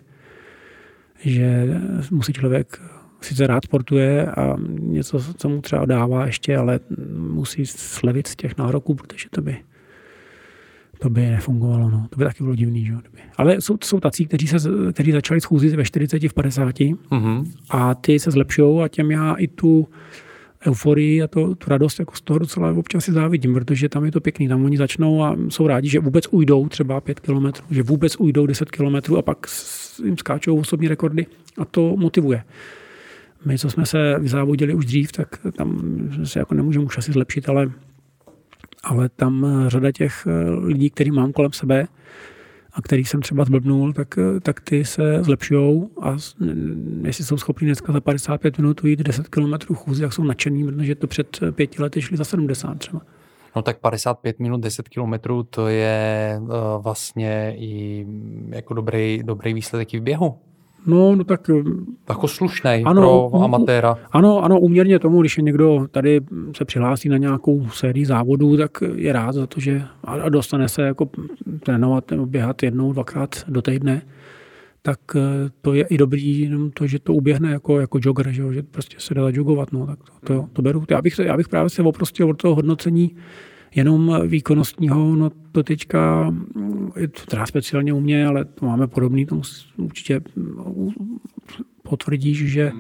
[1.20, 1.68] že
[2.12, 2.82] musí člověk
[3.22, 6.80] sice rád sportuje a něco, co mu třeba dává ještě, ale
[7.18, 9.58] musí slevit z těch nároků, protože to by,
[11.00, 11.90] to by nefungovalo.
[11.90, 12.08] No.
[12.10, 12.86] To by taky bylo divný.
[12.86, 12.94] Že?
[13.38, 14.60] Ale jsou, jsou tací, kteří, se,
[14.94, 17.52] kteří začali schůzit ve 40, v 50 mm-hmm.
[17.70, 19.88] a ty se zlepšují a těm já i tu
[20.68, 24.12] euforii a to, tu radost jako z toho docela občas si závidím, protože tam je
[24.12, 24.48] to pěkný.
[24.48, 28.46] Tam oni začnou a jsou rádi, že vůbec ujdou třeba 5 kilometrů, že vůbec ujdou
[28.46, 29.48] 10 kilometrů a pak
[30.06, 31.26] jim skáčou osobní rekordy
[31.58, 32.44] a to motivuje.
[33.46, 37.50] My, co jsme se vyzávodili už dřív, tak tam se jako nemůžeme už asi zlepšit,
[37.50, 37.72] ale,
[38.84, 40.28] ale tam řada těch
[40.62, 41.88] lidí, který mám kolem sebe,
[42.76, 46.18] a který jsem třeba zblbnul, tak, tak ty se zlepšují a
[47.04, 50.96] jestli jsou schopni dneska za 55 minut jít 10 km chůzi, tak jsou nadšení, protože
[50.96, 53.02] to před pěti lety šli za 70 třeba.
[53.56, 56.50] No tak 55 minut, 10 kilometrů, to je uh,
[56.84, 58.06] vlastně i
[58.50, 60.36] jako dobrý, dobrý výsledek i v běhu.
[60.86, 61.50] No, no tak...
[61.50, 61.64] Eh,
[62.10, 63.98] jako slušný ano, pro amatéra.
[64.12, 66.22] Ano, ano, uměrně tomu, když někdo tady
[66.58, 70.82] se přihlásí na nějakou sérii závodů, tak je rád za to, že a dostane se
[70.82, 71.10] jako
[71.64, 74.02] trénovat nebo běhat jednou, dvakrát do týdne,
[74.82, 78.54] tak eh, to je i dobrý, jenom to, že to uběhne jako, jako jogger, že,
[78.54, 80.84] že prostě se dá jogovat, no, tak to, to, to beru.
[80.90, 83.16] Já bych, já bych právě se oprostil od toho hodnocení
[83.76, 86.34] jenom výkonnostního, no to teďka
[86.96, 89.42] je to teda speciálně u mě, ale to máme podobný, to
[89.78, 90.22] určitě
[91.84, 92.72] potvrdíš, že,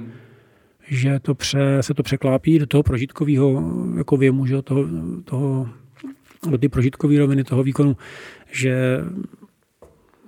[0.88, 3.63] že to pře, se to překlápí do toho prožitkového
[3.97, 4.86] jako věmu, že toho,
[5.23, 5.69] toho,
[6.49, 7.97] do ty prožitkové roviny toho výkonu,
[8.51, 8.97] že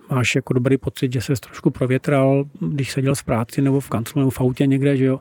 [0.10, 4.20] máš jako dobrý pocit, že se trošku provětral, když seděl v práci nebo v kanclu
[4.20, 5.20] nebo v autě někde, že jo,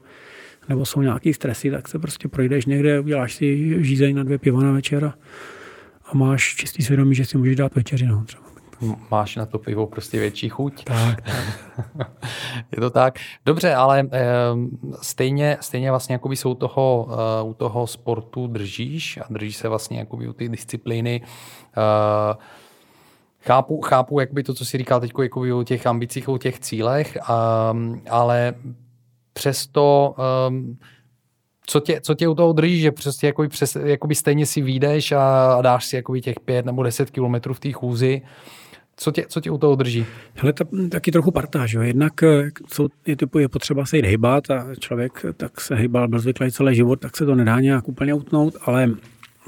[0.68, 4.62] nebo jsou nějaký stresy, tak se prostě projdeš někde, uděláš si žízeň na dvě piva
[4.62, 5.14] na večer a,
[6.05, 8.07] a máš čistý svědomí, že si můžeš dát večeři.
[8.07, 8.46] No, třeba.
[9.11, 10.85] Máš na to pivo prostě větší chuť.
[10.85, 12.11] Tak, tak.
[12.72, 13.18] Je to tak.
[13.46, 14.26] Dobře, ale e,
[15.02, 19.98] stejně, stejně vlastně jakoby jsou toho, e, u toho sportu držíš a držíš se vlastně
[19.98, 21.22] jakoby u ty disciplíny.
[21.76, 22.37] E,
[23.46, 25.12] Chápu, chápu jakby to, co si říkal teď
[25.52, 27.18] o těch ambicích, o těch cílech,
[27.72, 28.55] um, ale
[29.37, 30.14] přesto
[30.49, 30.79] um,
[31.66, 35.12] co tě, co tě u toho drží, že prostě jakoby, přes, jakoby stejně si vyjdeš
[35.12, 38.22] a, a dáš si jakoby těch pět nebo deset kilometrů v té chůzi,
[38.96, 40.07] co tě, co tě u toho drží?
[40.35, 41.72] Hele, ta, taky trochu partáž.
[41.72, 41.83] Jo.
[41.83, 46.09] Jednak eh, co, je, typu, je potřeba se jít hejbat a člověk tak se hejbal
[46.09, 48.90] byl zvyklý celý život, tak se to nedá nějak úplně utnout, ale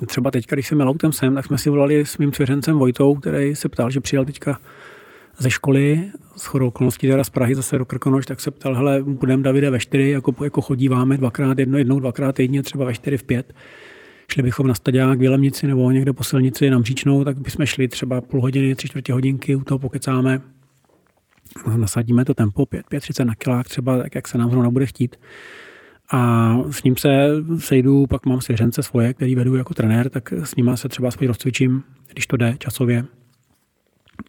[0.07, 3.15] třeba teď, když jsem měl autem sem, tak jsme si volali s mým svěřencem Vojtou,
[3.15, 4.59] který se ptal, že přijel teďka
[5.39, 9.03] ze školy, s chodou okolností teda z Prahy zase do Krkonoš, tak se ptal, hele,
[9.03, 13.17] budeme Davide ve čtyři, jako, jako chodíváme dvakrát, jedno, jednou, dvakrát týdně, třeba ve čtyři,
[13.17, 13.55] v pět.
[14.33, 17.89] Šli bychom na stadiák v Jelemnici nebo někde po silnici na Mříčnou, tak bychom šli
[17.89, 20.41] třeba půl hodiny, tři čtvrtě hodinky, u toho pokecáme,
[21.77, 24.87] nasadíme to tempo 5, 5, 30 na kilák třeba, tak jak se nám zrovna bude
[24.87, 25.17] chtít.
[26.11, 30.57] a s ním se sejdu, pak mám svěřence svoje, který vedu jako trenér, tak s
[30.57, 33.05] nima se třeba aspoň rozcvičím, když to jde časově.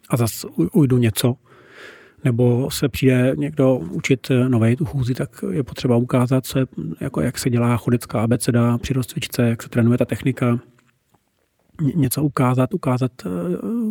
[0.09, 1.35] A zase ujdu něco.
[2.23, 6.65] Nebo se přijde někdo učit nové tu chůzi, tak je potřeba ukázat, co je,
[6.99, 10.59] jako jak se dělá chodecká abeceda při rozcvičce, jak se trénuje ta technika,
[11.95, 13.29] něco ukázat, ukázat eh,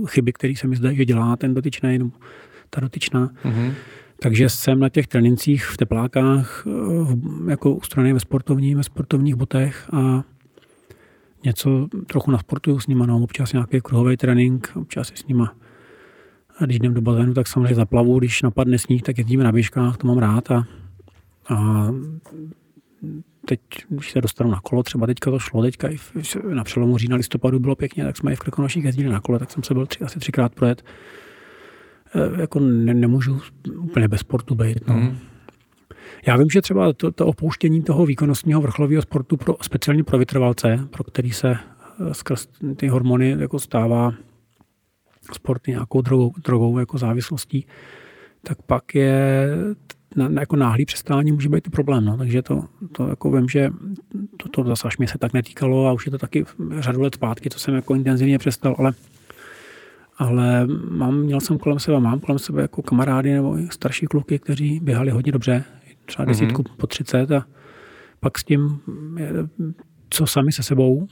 [0.07, 2.11] chyby, které se mi zdají, že dělá ten dotyčný, nebo
[2.71, 3.31] ta dotyčná.
[3.45, 3.73] Mm-hmm.
[4.23, 9.89] Takže jsem na těch trénincích v teplákách eh, jako ustrojený ve sportovní, ve sportovních botech
[9.93, 10.25] a
[11.45, 15.55] něco trochu nasportuju s nima, no, občas nějaký kruhový trénink, občas s nima
[16.65, 20.07] když jdem do bazénu, tak samozřejmě zaplavu, když napadne sníh, tak jezdíme na běžkách, to
[20.07, 20.65] mám rád a,
[21.49, 21.89] a
[23.49, 25.97] teď, když se dostanu na kolo, třeba teďka to šlo, teďka i
[26.55, 29.51] na přelomu října listopadu bylo pěkně, tak jsme i v Krkonoších jezdili na kole, tak
[29.51, 30.85] jsem se byl tři, asi třikrát projet.
[32.15, 33.41] E, jako ne, nemůžu
[33.79, 34.87] úplně bez sportu být.
[34.89, 34.95] No.
[34.95, 35.19] Mm.
[36.27, 40.89] Já vím, že třeba to, to opouštění toho výkonnostního vrcholového sportu pro, speciálně pro vytrvalce,
[40.91, 44.13] pro který se e, skrz ty hormony jako stává
[45.35, 47.67] sport nějakou drogou, drogou jako závislostí,
[48.43, 49.49] tak pak je
[50.17, 52.05] na, na jako náhlý přestání může být problém.
[52.05, 52.17] No.
[52.17, 53.71] Takže to, to jako vím, že
[54.37, 56.45] to, to zase až mě se tak netýkalo a už je to taky
[56.79, 58.93] řadu let zpátky, co jsem jako intenzivně přestal, ale
[60.19, 64.81] ale mám, měl jsem kolem sebe, mám kolem sebe jako kamarády nebo starší kluky, kteří
[64.81, 65.65] běhali hodně dobře,
[66.07, 66.33] třeba mhm.
[66.33, 66.77] desítku mm-hmm.
[66.77, 67.47] po 30 a
[68.21, 68.81] pak s tím,
[70.11, 71.09] co sami se sebou,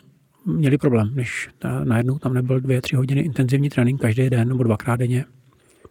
[0.47, 1.49] měli problém, než
[1.85, 5.25] najednou tam nebyl dvě, tři hodiny intenzivní trénink každý den nebo dvakrát denně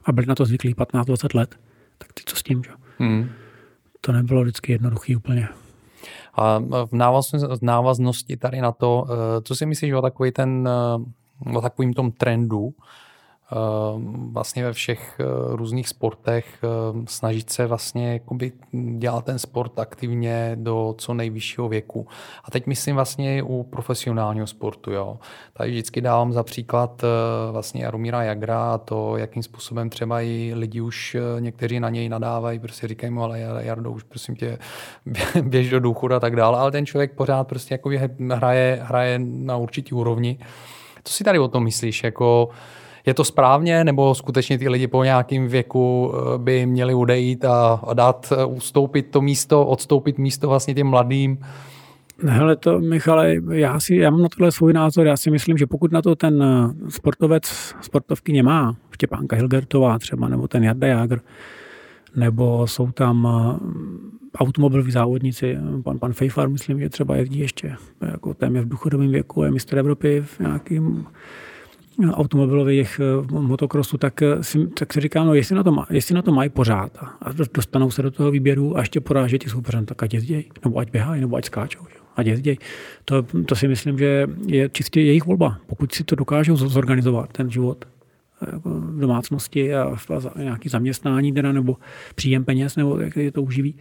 [0.06, 1.56] a byli na to zvyklí 15-20 let,
[1.98, 2.72] tak ty co s tím, že?
[2.98, 3.30] Hmm.
[4.02, 5.48] To nebylo vždycky jednoduchý úplně.
[6.34, 10.70] A v návaznosti, tady na to, eh, co si myslíš o takový ten,
[11.48, 12.74] eh, o takovým tom trendu,
[14.32, 15.24] vlastně ve všech eh,
[15.56, 18.52] různých sportech ehm, snažit se vlastně jakoby
[18.98, 22.08] dělat ten sport aktivně do co nejvyššího věku.
[22.44, 24.92] A teď myslím vlastně u profesionálního sportu.
[24.92, 25.20] Jo.
[25.54, 30.52] Tady vždycky dávám za příklad eh, vlastně Jaromíra Jagra a to, jakým způsobem třeba i
[30.56, 34.58] lidi už eh, někteří na něj nadávají, prostě říkají mu, ale Jardo, už prosím tě,
[35.42, 37.90] běž do důchodu a tak dále, ale ten člověk pořád prostě jako
[38.32, 40.38] hraje, hraje na určitý úrovni.
[41.04, 42.04] Co si tady o tom myslíš?
[42.04, 42.50] Jako,
[43.06, 47.82] je to správně, nebo skutečně ty lidi po nějakém věku eh, by měli odejít a,
[47.94, 51.38] dát, eh, ustoupit to místo, odstoupit místo vlastně těm mladým?
[52.28, 55.08] Hele to, Michale, já, si, já mám na tohle svůj názor.
[55.08, 60.28] Já si myslím, že pokud na to ten eh, sportovec, sportovky nemá, Štěpánka Hilgertová třeba,
[60.30, 61.20] nebo ten Jarda Jágr,
[62.16, 63.28] nebo jsou tam
[64.38, 69.12] automobiloví závodníci, pan, pan Fejfar, myslím, že třeba jezdí ještě, jako ten je v důchodovém
[69.12, 71.06] věku, je mistr Evropy v nějakým
[72.04, 76.22] automobilových eh, motokrosu, tak eh, si, tak si říkám, no jestli na, to, jestli na
[76.22, 80.04] to mají pořád a dostanou se do toho výběru a ještě poráží těch soupeřem, tak
[80.04, 82.58] ať jezdějí, nebo ať běhají, nebo ať skáčou, jo, ať jezdějí.
[83.06, 87.52] To, to si myslím, že je čistě jejich volba, pokud si to dokážou zorganizovat, ten
[87.52, 87.86] život
[88.42, 91.78] eh, jako v domácnosti a v nějaký zaměstnání teda, nebo
[92.16, 93.76] příjem peněz, nebo jak je to uživí,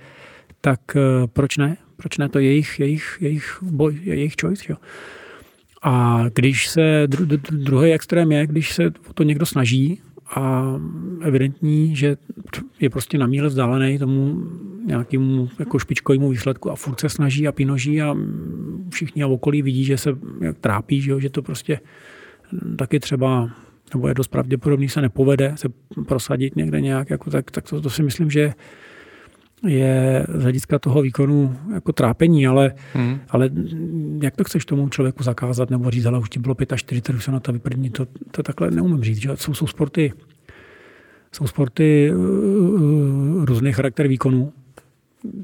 [0.60, 0.80] tak
[1.32, 1.76] proč ne?
[1.96, 2.28] Proč ne?
[2.28, 4.64] To je jejich, jejich, jejich boj, jejich choice.
[4.68, 4.76] Jo?
[5.84, 10.00] A když se, dru, druhý extrém je, když se o to někdo snaží
[10.36, 10.74] a
[11.20, 12.16] evidentní, že
[12.80, 14.46] je prostě na míle vzdálený tomu
[14.86, 18.16] nějakému jako špičkovému výsledku a furt se snaží a pinoží a
[18.90, 21.80] všichni a okolí vidí, že se jak trápí, že, jo, že to prostě
[22.76, 23.50] taky třeba
[23.94, 25.68] nebo je dost pravděpodobný, se nepovede se
[26.06, 28.52] prosadit někde nějak, jako tak, tak to, to si myslím, že
[29.66, 33.18] je z hlediska toho výkonu jako trápení, ale, hmm.
[33.28, 33.50] ale
[34.22, 37.32] jak to chceš tomu člověku zakázat nebo říct, ale už ti bylo 45, už se
[37.32, 39.18] na to vyprdní, to, to takhle neumím říct.
[39.18, 39.30] Že?
[39.34, 40.12] Jsou, jsou sporty,
[41.32, 44.52] jsou sporty uh, různý charakter výkonu.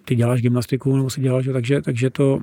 [0.05, 2.43] Ty děláš gymnastiku nebo si děláš, takže, takže to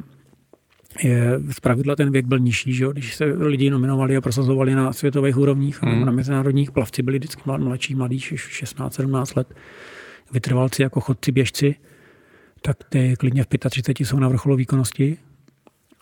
[1.04, 2.86] je z pravidla ten věk byl nižší, že?
[2.92, 6.06] když se lidi nominovali a prosazovali na světových úrovních hmm.
[6.06, 9.48] na mezinárodních, plavci byli vždycky mladší, mladí, 16-17 let
[10.32, 11.76] vytrvalci jako chodci, běžci,
[12.62, 15.18] tak ty klidně v 35 jsou na vrcholu výkonnosti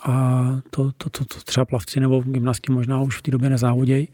[0.05, 4.07] a to, to, to, to třeba plavci nebo gymnasti možná už v té době nezávodějí,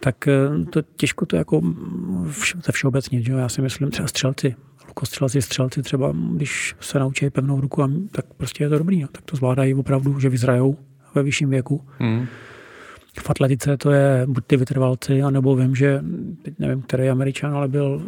[0.00, 1.60] tak eh, to těžko to jako
[2.64, 3.32] ze všeobecně, že?
[3.32, 4.54] já si myslím třeba střelci,
[4.88, 9.08] lukostřelci, střelci třeba, když se naučí pevnou ruku, tak prostě je to dobrý, no.
[9.08, 10.78] tak to zvládají opravdu, že vyzrajou
[11.14, 11.84] ve vyšším věku.
[11.98, 12.26] Hmm.
[13.20, 16.02] V atletice to je buď ty vytrvalci, anebo vím, že
[16.42, 18.02] teď nevím, který američan, ale byl,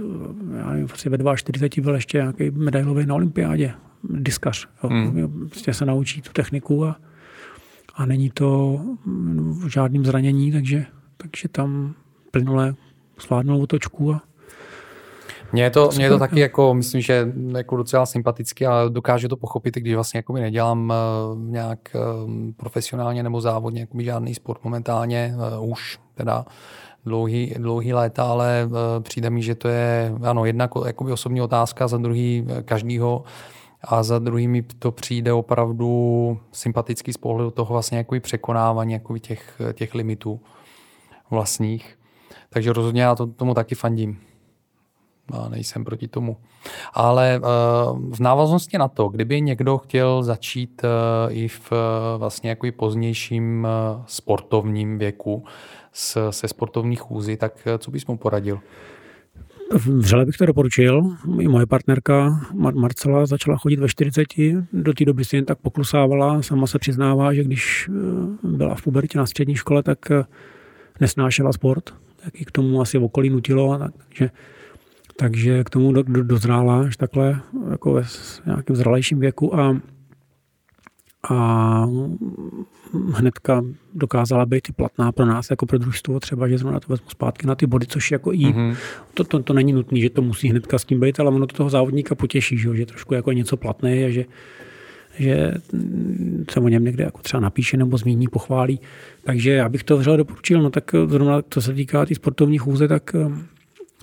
[0.58, 3.74] já nevím, asi ve 42 byl ještě nějaký medailový na olympiádě,
[4.10, 4.68] diskař.
[4.84, 4.90] Jo.
[4.90, 5.48] Hmm.
[5.48, 6.96] Prostě se naučí tu techniku a,
[7.94, 8.80] a není to
[9.52, 11.94] v žádným zranění, takže, takže tam
[12.30, 12.74] plynule
[13.20, 14.22] zvládnou otočku a
[15.52, 19.28] Mně je to, mě je to taky jako, myslím, že jako docela sympatický a dokážu
[19.28, 24.64] to pochopit, když vlastně jako nedělám uh, nějak uh, profesionálně nebo závodně jako žádný sport
[24.64, 26.44] momentálně, uh, už teda
[27.04, 31.88] dlouhý, dlouhý léta, ale uh, přijde mi, že to je ano, jedna jakoby osobní otázka,
[31.88, 33.24] za druhý každýho
[33.84, 39.18] a za druhý mi to přijde opravdu sympatický z pohledu toho vlastně jako překonávání jako
[39.18, 40.40] těch, těch limitů
[41.30, 41.98] vlastních.
[42.50, 44.18] Takže rozhodně já to, tomu taky fandím.
[45.48, 46.36] Nejsem proti tomu.
[46.92, 51.78] Ale uh, v návaznosti na to, kdyby někdo chtěl začít uh, i v uh,
[52.18, 53.66] vlastně jako i pozdějším
[54.06, 55.44] sportovním věku
[56.30, 58.60] se sportovních chůzy, tak co bys mu poradil?
[59.74, 61.16] Vřele bych to doporučil.
[61.40, 64.26] I moje partnerka Mar- Marcela začala chodit ve 40.
[64.72, 66.42] Do té doby si jen tak poklusávala.
[66.42, 67.90] Sama se přiznává, že když
[68.42, 69.98] byla v pubertě na střední škole, tak
[71.00, 71.94] nesnášela sport.
[72.24, 73.78] Tak i k tomu asi v okolí nutilo.
[73.78, 74.30] Takže
[75.20, 78.02] takže k tomu do, do, dozrála až takhle jako ve
[78.46, 79.80] nějakém zralejším věku a,
[81.30, 81.86] a
[83.12, 87.10] hnedka dokázala být i platná pro nás jako pro družstvo, třeba, že zrovna to vezmu
[87.10, 88.76] zpátky na ty body, což jako i, mm-hmm.
[89.14, 91.56] to, to, to, není nutné, že to musí hnedka s tím být, ale ono to
[91.56, 94.24] toho závodníka potěší, že, že trošku jako něco platné a že,
[95.18, 95.54] že
[96.50, 98.80] se o něm někde jako třeba napíše nebo zmíní, pochválí.
[99.24, 102.88] Takže já bych to vřele doporučil, no tak zrovna co se týká ty sportovní chůze,
[102.88, 103.16] tak,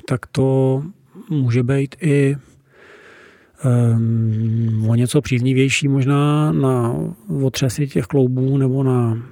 [0.08, 0.84] tak to
[1.30, 2.38] může být i
[3.66, 6.96] um, o něco příznivější možná na
[7.44, 9.24] otřesy těch kloubů nebo na,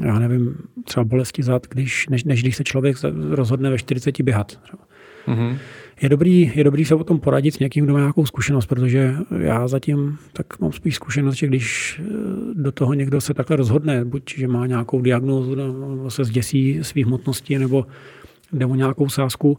[0.00, 2.96] já nevím, třeba bolesti zad, když, než, než když se člověk
[3.30, 4.60] rozhodne ve 40 běhat.
[5.28, 5.56] Mm-hmm.
[6.02, 9.14] Je dobrý, je dobrý se o tom poradit s někým, kdo má nějakou zkušenost, protože
[9.38, 12.08] já zatím tak mám spíš zkušenost, že když eh,
[12.54, 17.06] do toho někdo se takhle rozhodne, buď že má nějakou diagnózu, nebo se zděsí svých
[17.06, 17.86] hmotností, nebo
[18.52, 19.58] jde o nějakou sázku,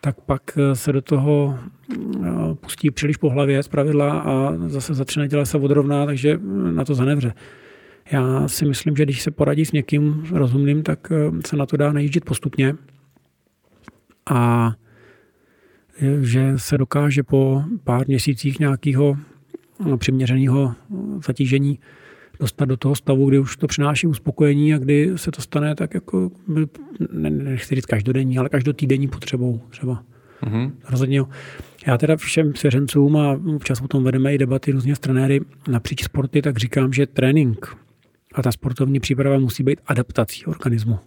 [0.00, 1.58] tak pak eh, se do toho
[1.92, 6.72] eh, pustí příliš po hlavě z pravidla a zase začne dělat se odrovná, takže eh,
[6.72, 7.32] na to zanevře.
[8.10, 11.12] Já si myslím, že když se poradí s někým rozumným, tak
[11.46, 12.74] se na to dá najíždět postupně
[14.30, 14.72] a
[16.20, 19.16] že se dokáže po pár měsících nějakého
[19.98, 20.74] přiměřeného
[21.26, 21.78] zatížení
[22.40, 25.94] dostat do toho stavu, kdy už to přináší uspokojení a kdy se to stane tak
[25.94, 26.30] jako,
[27.12, 30.02] ne, nechci říct každodenní, ale každotýdenní potřebou třeba.
[30.42, 30.72] Mm-hmm.
[30.90, 31.22] Rozhodně.
[31.86, 36.04] Já teda všem svěřencům a občas o tom vedeme i debaty různě s trenéry napříč
[36.04, 37.76] sporty, tak říkám, že trénink
[38.34, 40.98] a ta sportovní příprava musí být adaptací organismu,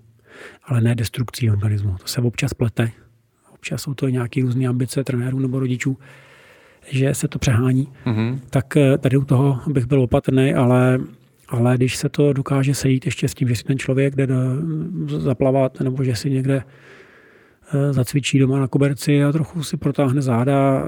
[0.63, 1.95] ale ne destrukcí organismu.
[2.01, 2.91] To se občas plete.
[3.53, 5.97] Občas jsou to nějaké různé ambice trenérů nebo rodičů,
[6.89, 7.87] že se to přehání.
[8.05, 8.39] Mm-hmm.
[8.49, 10.99] Tak eh, tady u toho bych byl opatrný, ale
[11.51, 14.27] ale když se to dokáže sejít ještě s tím, že si ten člověk jde
[15.07, 16.63] zaplavat nebo že si někde
[17.73, 20.83] eh, zacvičí doma na koberci a trochu si protáhne záda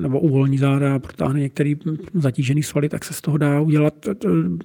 [0.00, 1.76] nebo uvolní záda, protáhne některý
[2.14, 4.14] zatížený svaly, tak se z toho dá udělat eh,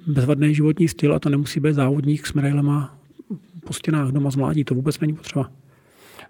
[0.07, 2.97] bezvadný životní styl a to nemusí být závodník s medailema
[3.65, 5.49] po stěnách doma z mládí, to vůbec není potřeba.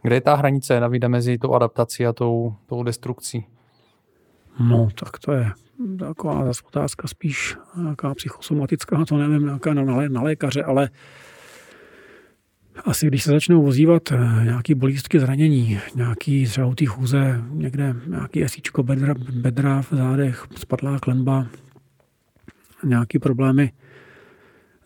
[0.01, 3.45] Kde je ta hranice, Davide, mezi tou adaptací a tou, tou destrukcí?
[4.59, 5.51] No, tak to je
[5.99, 10.89] taková zase otázka spíš nějaká psychosomatická, to nevím, nějaká na, na lékaře, ale
[12.85, 18.83] asi když se začnou vozívat eh, nějaký bolístky zranění, nějaký té chůze, někde nějaký esíčko
[18.83, 21.47] bedra, bedra v zádech, spadlá klenba,
[22.83, 23.71] nějaký problémy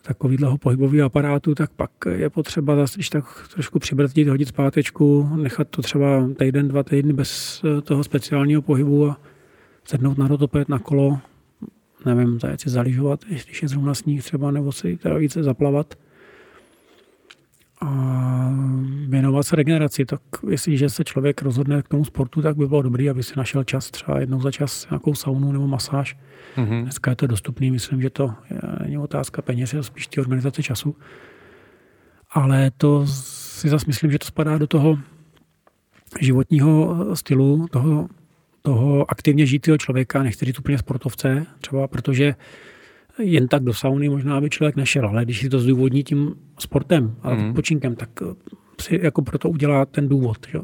[0.02, 5.68] takovýhleho pohybového aparátu, tak pak je potřeba zase, když tak trošku přibrzdit, hodit zpátečku, nechat
[5.68, 9.20] to třeba týden, dva týdny bez eh, toho speciálního pohybu a
[9.88, 11.18] sednout na rotoped, na kolo,
[12.06, 15.94] nevím, zajet si zaližovat, když je zrovna sníh třeba, nebo si teda více zaplavat
[17.80, 18.50] a
[19.08, 20.04] věnovat se regeneraci.
[20.04, 20.20] Tak
[20.50, 23.90] jestliže se člověk rozhodne k tomu sportu, tak by bylo dobré, aby si našel čas,
[23.90, 26.16] třeba jednou za čas nějakou saunu nebo masáž.
[26.56, 26.82] Mm-hmm.
[26.82, 28.34] Dneska je to dostupný, myslím, že to
[28.82, 30.96] není otázka peněz, je to spíš ty organizace času.
[32.30, 34.98] Ale to si zase myslím, že to spadá do toho
[36.20, 38.08] životního stylu, toho
[38.68, 42.34] toho aktivně žijícího člověka, nechci říct úplně sportovce, třeba protože
[43.18, 47.16] jen tak do sauny možná by člověk nešel, ale když si to zdůvodní tím sportem
[47.22, 47.54] a mm.
[47.54, 48.10] počinkem, tak
[48.80, 50.46] si jako proto udělá ten důvod.
[50.50, 50.58] Že?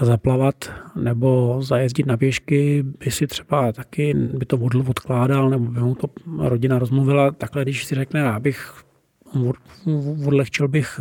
[0.00, 4.56] Zaplavat nebo zajezdit na pěšky by si třeba taky by to
[4.88, 6.06] odkládal, nebo by mu to
[6.38, 7.30] rodina rozmluvila.
[7.30, 8.84] Takhle, když si řekne, já bych
[10.26, 11.00] odlehčil bych,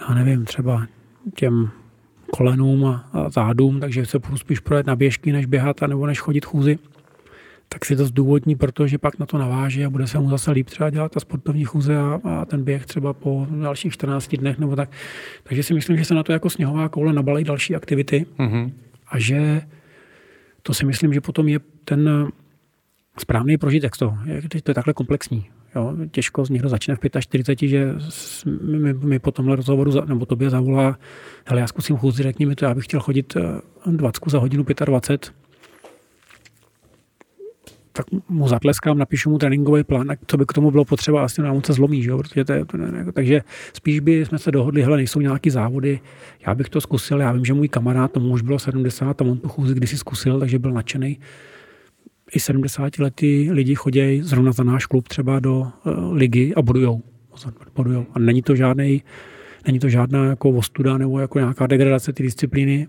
[0.00, 0.86] já nevím, třeba
[1.34, 1.70] těm
[2.36, 6.06] kolenům a, a zádům, takže se budu spíš projet na běžky, než běhat a nebo
[6.06, 6.78] než chodit chůzy,
[7.68, 10.66] tak si to zdůvodní, protože pak na to naváží a bude se mu zase líp
[10.66, 14.76] třeba dělat ta sportovní chůze a, a ten běh třeba po dalších 14 dnech nebo
[14.76, 14.90] tak.
[15.42, 18.26] Takže si myslím, že se na to jako sněhová koule nabalí další aktivity.
[18.38, 18.72] Mm-hmm.
[19.08, 19.62] a že
[20.62, 22.28] to si myslím, že potom je ten
[23.18, 24.14] správný prožitek to.
[24.62, 25.50] To je takhle komplexní.
[25.74, 27.94] Jo, těžko z někdo začne v 45, že
[28.62, 30.98] mi, mi po tomhle rozhovoru, nebo tobě zavolá,
[31.44, 33.36] hele, já zkusím chůzi, řekni mi to, já bych chtěl chodit
[33.86, 35.34] 20 za hodinu 25,
[37.92, 41.42] tak mu zatleskám, napíšu mu tréninkový plán, a co by k tomu bylo potřeba, asi
[41.42, 42.18] nám se zlomí, že jo?
[42.18, 43.42] Protože to je, to ne, takže
[43.72, 46.00] spíš by jsme se dohodli, hele, nejsou nějaký závody,
[46.46, 49.38] já bych to zkusil, já vím, že můj kamarád, tomu už bylo 70 a on
[49.38, 51.18] tu chůzi kdysi zkusil, takže byl nadšený.
[52.34, 57.02] I 70 letý lidi chodí zrovna za náš klub třeba do uh, ligy a budujou.
[57.76, 58.06] budujou.
[58.14, 59.02] A není to žádný
[59.66, 62.88] Není to žádná jako ostuda nebo jako nějaká degradace té disciplíny.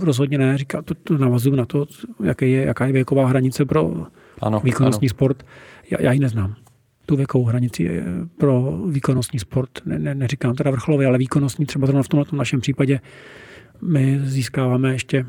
[0.00, 0.58] Rozhodně ne.
[0.58, 1.86] Říká, to, to navazuju na to,
[2.24, 4.06] jaký je, jaká je věková hranice pro
[4.40, 5.10] ano, výkonnostní ano.
[5.10, 5.46] sport.
[5.90, 6.54] Já, já ji neznám.
[7.06, 8.02] Tu věkovou hranici
[8.38, 9.70] pro výkonnostní sport.
[9.86, 13.00] Ne, ne, neříkám teda vrcholový, ale výkonnostní třeba zrovna v tomto našem případě
[13.82, 15.26] my získáváme ještě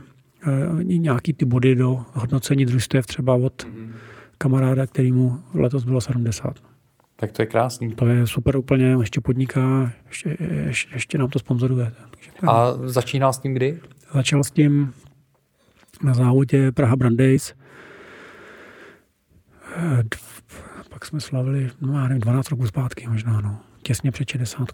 [0.84, 3.94] nějaký ty body do hodnocení družstev třeba od mhm.
[4.38, 6.60] kamaráda, kterýmu letos bylo 70.
[7.16, 7.96] Tak to je krásný.
[7.96, 11.92] To je super úplně, ještě podniká, ještě, ještě, ještě nám to sponzoruje.
[12.48, 13.80] A začínal s tím kdy?
[14.14, 14.94] Začal s tím
[16.04, 17.54] na závodě Praha Brandeis.
[20.90, 23.60] Pak jsme slavili, no já nevím, 12 roků zpátky možná, no.
[23.82, 24.68] Těsně před 60.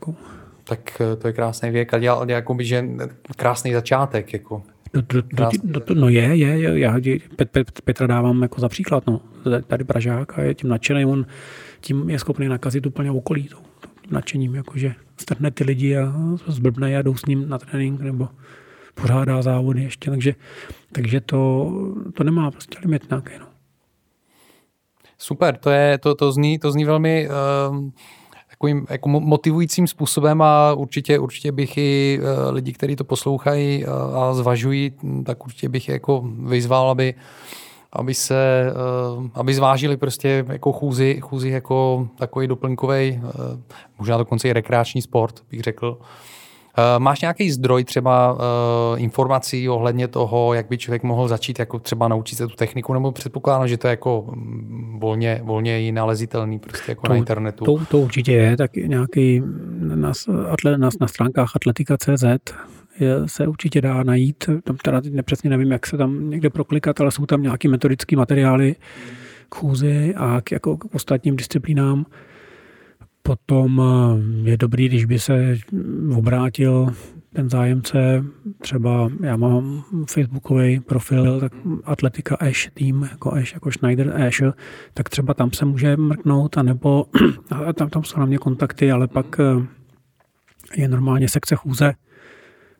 [0.63, 2.85] Tak eh, to je krásný věk a dělal by, že
[3.35, 4.33] krásný začátek.
[4.33, 4.63] Jako.
[4.95, 6.95] Do, do, do, do, do, no je, je, je, já
[7.35, 9.21] Pet, Pet, Petra dávám jako za příklad, no.
[9.67, 11.25] Tady Pražák a je tím nadšený, on
[11.81, 13.57] tím je schopný nakazit úplně okolí tím
[14.11, 16.13] nadšením, jakože strhne ty lidi a
[16.47, 18.29] zblbne a jdou s ním na trénink nebo
[18.93, 20.35] pořádá závody ještě, takže,
[20.91, 21.71] takže to,
[22.13, 23.31] to nemá prostě limit nějaký.
[23.39, 23.45] No.
[25.17, 27.29] Super, to, je, to, to, zní, to zní velmi
[27.69, 27.89] uh,
[28.55, 34.17] takovým jako motivujícím způsobem a určitě, určitě bych i uh, lidi, kteří to poslouchají uh,
[34.17, 34.91] a zvažují,
[35.25, 37.15] tak určitě bych jako vyzval, aby
[37.95, 43.21] aby se, eh, aby zvážili prostě jako chůzi, chůzi jako takový doplňkový, eh,
[43.99, 45.97] možná dokonce i rekreační sport, bych řekl.
[46.77, 48.37] Eh, máš nějaký zdroj třeba
[48.97, 53.11] informací ohledně toho, jak by člověk mohl začít jako třeba naučit se tu techniku, nebo
[53.11, 57.65] předpokládám, že to je jako mm, volně, volně i nalezitelný prostě jako to, na internetu.
[57.65, 59.41] To, to určitě je, tak nějaký
[59.79, 60.11] na,
[60.77, 62.23] na, na stránkách atletika.cz
[62.99, 64.49] je, se určitě dá najít.
[64.63, 68.15] Tam teda teď nepřesně nevím, jak se tam někde proklikat, ale jsou tam nějaké metodické
[68.15, 68.75] materiály
[69.49, 72.05] k chůzi a k, jako k ostatním disciplínám.
[73.25, 75.57] Potom eh, je dobrý, když by se
[76.15, 76.93] obrátil
[77.33, 78.23] ten zájemce,
[78.61, 81.53] třeba já mám facebookový profil, tak
[81.83, 84.41] Atletika Ash tým, jako Ash, jako Schneider Ash,
[84.93, 87.05] tak třeba tam se může mrknout, anebo
[87.67, 89.65] a tam, tam jsou na mě kontakty, ale pak eh,
[90.75, 91.93] je normálně sekce chůze,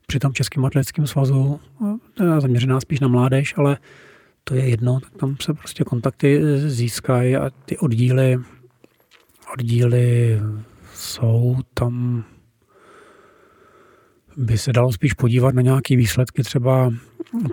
[0.07, 1.59] při tom Českém atletickém svazu,
[2.17, 3.77] teda zaměřená spíš na mládež, ale
[4.43, 8.39] to je jedno, tak tam se prostě kontakty získají a ty oddíly,
[9.53, 10.39] oddíly
[10.93, 12.23] jsou tam
[14.37, 16.93] by se dalo spíš podívat na nějaké výsledky třeba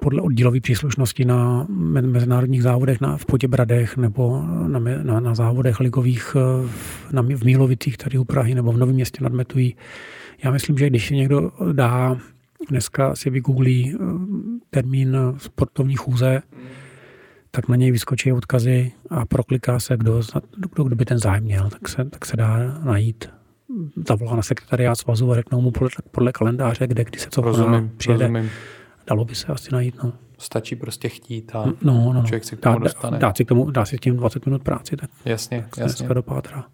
[0.00, 6.36] podle oddílové příslušnosti na mezinárodních závodech na, v Poděbradech nebo na, na, na závodech ligových
[7.12, 9.76] na, v Mílovicích tady u Prahy nebo v Novém městě nad Metují.
[10.44, 12.16] Já myslím, že když si někdo dá
[12.68, 13.98] dneska si vygooglí eh,
[14.70, 16.42] termín sportovní chůze,
[17.54, 20.22] tak na něj vyskočí odkazy a prokliká se, kdo,
[20.56, 23.30] kdo, kdo by ten zájem měl, tak se, tak se dá najít.
[24.08, 27.92] Zavolá na sekretariát svazu a řeknou mu podle, podle kalendáře, kde, kdy se co rozumím,
[27.96, 28.24] přijede.
[28.24, 28.50] Rozumím.
[29.06, 30.02] Dalo by se asi najít.
[30.02, 30.12] No.
[30.38, 33.18] Stačí prostě chtít a no, no, člověk si k tomu dá, dostane.
[33.18, 36.08] Dá, dá, si k tomu, dá si tím 20 minut práci, tak jasně, jasně.
[36.08, 36.64] do dopátrá.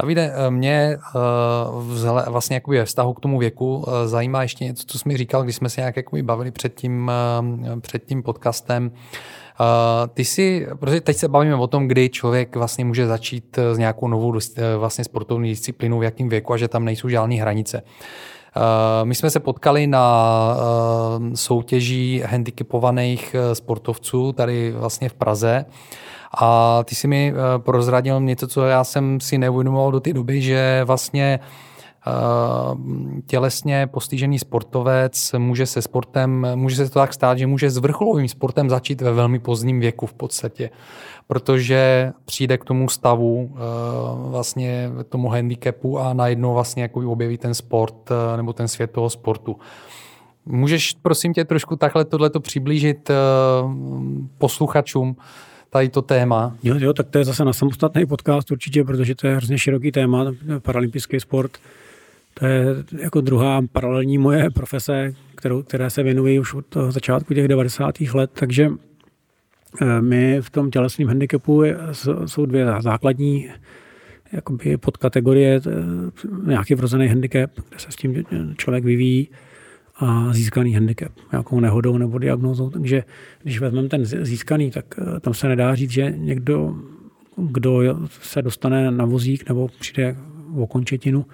[0.00, 4.84] Davide, eh, mě eh, vlastně jakoby ve vztahu k tomu věku eh, zajímá ještě něco,
[4.86, 7.10] co jsi mi říkal, když jsme se nějak jakoby bavili před tím,
[7.80, 8.90] před tím podcastem.
[10.14, 14.08] Ty si, protože teď se bavíme o tom, kdy člověk vlastně může začít s nějakou
[14.08, 14.34] novou
[14.76, 17.82] vlastně sportovní disciplínou, v jakém věku a že tam nejsou žádné hranice.
[19.04, 20.26] My jsme se potkali na
[21.34, 25.64] soutěží handicapovaných sportovců tady vlastně v Praze
[26.38, 30.42] a ty si mi eh, prozradil něco, co já jsem si neuvědomoval do té doby,
[30.42, 31.71] že vlastně eh,
[33.26, 38.28] tělesně postižený sportovec může se sportem, může se to tak stát, že může s vrcholovým
[38.28, 40.70] sportem začít ve velmi pozdním věku v podstatě,
[41.26, 43.58] protože přijde k tomu stavu, eh,
[44.30, 49.56] vlastně tomu handicapu a najednou vlastně jako objeví ten sport nebo ten svět toho sportu.
[50.46, 53.10] Můžeš prosím tě trošku takhle tohleto přiblížit
[54.38, 55.16] posluchačům,
[55.70, 56.56] tady to téma.
[56.62, 59.92] Jo, jo, tak to je zase na samostatný podcast určitě, protože to je hrozně široký
[59.92, 60.26] téma,
[60.62, 61.58] paralympijský sport.
[62.34, 62.64] To je
[62.98, 68.00] jako druhá paralelní moje profese, kterou, které se věnuji už od toho začátku těch 90.
[68.00, 68.70] let, takže
[69.82, 71.62] eh, my v tom tělesném handicapu
[72.26, 73.50] jsou dvě základní
[74.32, 75.70] jakoby podkategorie, eh,
[76.46, 78.24] nějaký vrozený handicap, kde se s tím
[78.56, 79.28] člověk vyvíjí
[79.96, 82.70] a získaný handicap, nějakou nehodou nebo diagnózou.
[82.70, 83.04] Takže
[83.42, 86.76] když vezmeme ten získaný, tak eh, tam se nedá říct, že někdo,
[87.36, 90.16] kdo se dostane na vozík nebo přijde
[90.56, 91.26] o končetinu,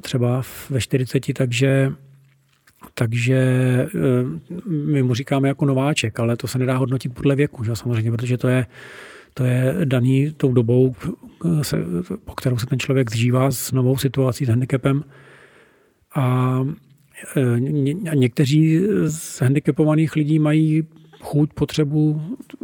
[0.00, 1.92] třeba ve 40, takže
[2.94, 3.86] takže
[4.66, 7.76] my mu říkáme jako nováček, ale to se nedá hodnotit podle věku, že?
[7.76, 8.66] samozřejmě, protože to je
[9.34, 10.94] to je daný tou dobou,
[11.62, 11.76] se,
[12.24, 15.04] po kterou se ten člověk zžívá s novou situací, s handicapem.
[16.14, 16.58] A
[17.36, 17.60] e,
[18.14, 20.82] někteří z handicapovaných lidí mají
[21.20, 22.22] chuť, potřebu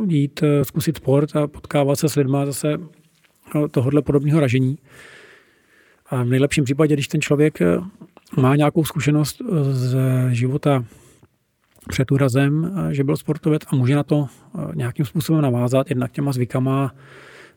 [0.08, 2.68] jít zkusit sport a potkávat se s lidmi zase
[3.70, 4.78] tohohle podobného ražení.
[6.11, 7.59] A v nejlepším případě, když ten člověk
[8.36, 9.96] má nějakou zkušenost z
[10.30, 10.84] života
[11.88, 16.12] před úrazem, eh, že byl sportovec a může na to eh, nějakým způsobem navázat, jednak
[16.12, 16.94] těma zvykama,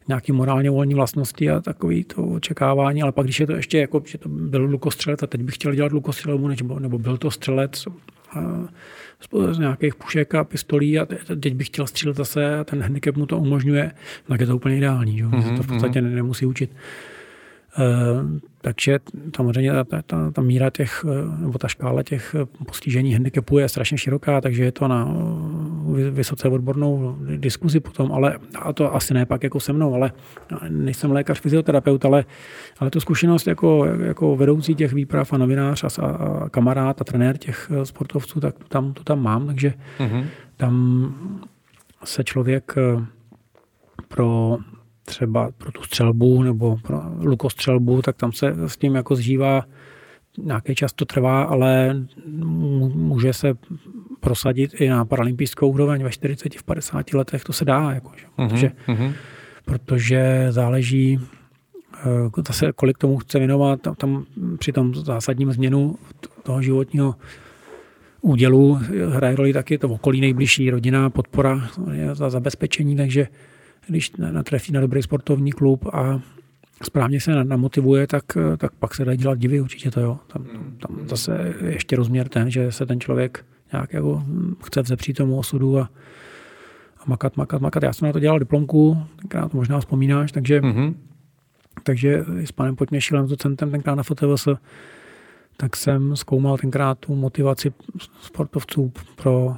[0.07, 4.01] nějaký morálně volní vlastnosti a takový to očekávání, ale pak když je to ještě jako,
[4.05, 7.85] že to byl lukostřelec a teď bych chtěl dělat lukostřelbu, nebo, nebo byl to střelec
[8.37, 8.41] eh,
[9.53, 11.07] z nějakých pušek a pistolí a
[11.41, 13.91] teď bych chtěl střílet zase a ten handicap mu to umožňuje,
[14.27, 15.25] tak je to úplně ideální, že?
[15.25, 15.57] Mm-hmm.
[15.57, 16.15] to v podstatě mhm.
[16.15, 16.71] nemusí učit.
[17.79, 18.99] Eh, takže
[19.35, 23.69] samozřejmě ta, ta, ta míra těch, eh, nebo ta škála těch eh, postižení handicapů je
[23.69, 25.15] strašně široká, takže je to na
[26.11, 30.11] vysoce odbornou diskuzi potom, ale a to asi ne pak jako se mnou, ale
[30.69, 32.25] nejsem lékař, fyzioterapeut, ale,
[32.79, 37.37] ale tu zkušenost jako, jako vedoucí těch výprav a novinář a, a kamarád a trenér
[37.37, 40.25] těch sportovců, tak to tam, to tam mám, takže mm-hmm.
[40.57, 41.15] tam
[42.03, 42.75] se člověk
[44.07, 44.57] pro
[45.05, 49.65] třeba pro tu střelbu nebo pro lukostřelbu, tak tam se s tím jako zžívá
[50.37, 51.95] nějaký čas to trvá, ale
[52.93, 53.53] může se
[54.19, 58.25] prosadit i na paralympijskou úroveň ve 40, v 50 letech, to se dá, jako, že?
[58.37, 58.49] Mm-hmm.
[58.49, 59.13] Protože, mm-hmm.
[59.65, 61.19] protože záleží
[62.37, 64.25] eh, zase, kolik tomu chce věnovat, tam, tam
[64.57, 65.95] při tom zásadním změnu
[66.43, 67.15] toho životního
[68.21, 68.79] údělu
[69.09, 71.69] hraje roli taky to okolí nejbližší, rodina, podpora
[72.13, 73.27] za zabezpečení, takže
[73.87, 76.21] když natrefí na dobrý sportovní klub a
[76.83, 78.23] správně se namotivuje, tak,
[78.57, 80.19] tak pak se dá dělat divy, určitě to jo.
[80.27, 80.45] Tam,
[80.79, 84.23] tam zase ještě rozměr ten, že se ten člověk nějak jako
[84.63, 85.89] chce vzepřít tomu osudu a,
[86.97, 87.83] a makat, makat, makat.
[87.83, 90.93] Já jsem na to dělal diplomku, tenkrát to možná vzpomínáš, takže, mm-hmm.
[91.83, 94.47] takže s panem Potměšilem, docentem tenkrát na FOTVS,
[95.57, 97.73] tak jsem zkoumal tenkrát tu motivaci
[98.21, 99.55] sportovců pro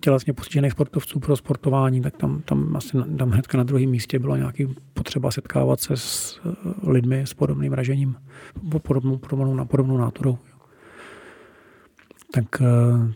[0.00, 4.36] tělesně postižených sportovců pro sportování, tak tam, tam asi tam hnedka na druhém místě bylo
[4.36, 8.16] nějaký potřeba setkávat se s eh, lidmi s podobným ražením,
[8.82, 10.38] podobnou, podobnou, podobnou náturou.
[12.34, 13.12] Tak eh,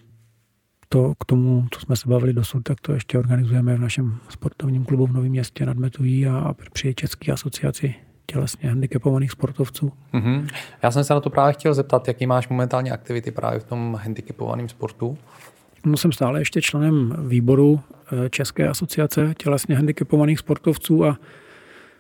[0.89, 4.85] to k tomu, co jsme se bavili dosud, tak to ještě organizujeme v našem sportovním
[4.85, 7.95] klubu v Novém městě nad Metují a při České asociaci
[8.27, 9.93] tělesně handicapovaných sportovců.
[10.15, 10.49] Mm-hmm.
[10.83, 13.99] Já jsem se na to právě chtěl zeptat, jaký máš momentálně aktivity právě v tom
[14.03, 15.19] handicapovaném sportu?
[15.87, 21.19] No, jsem stále ještě členem výboru eh, České asociace tělesně handicapovaných sportovců a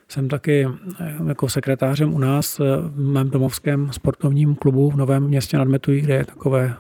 [0.09, 0.66] jsem taky
[1.01, 5.68] eh, jako sekretářem u nás eh, v mém domovském sportovním klubu v Novém městě nad
[5.68, 6.74] Metují, kde je takové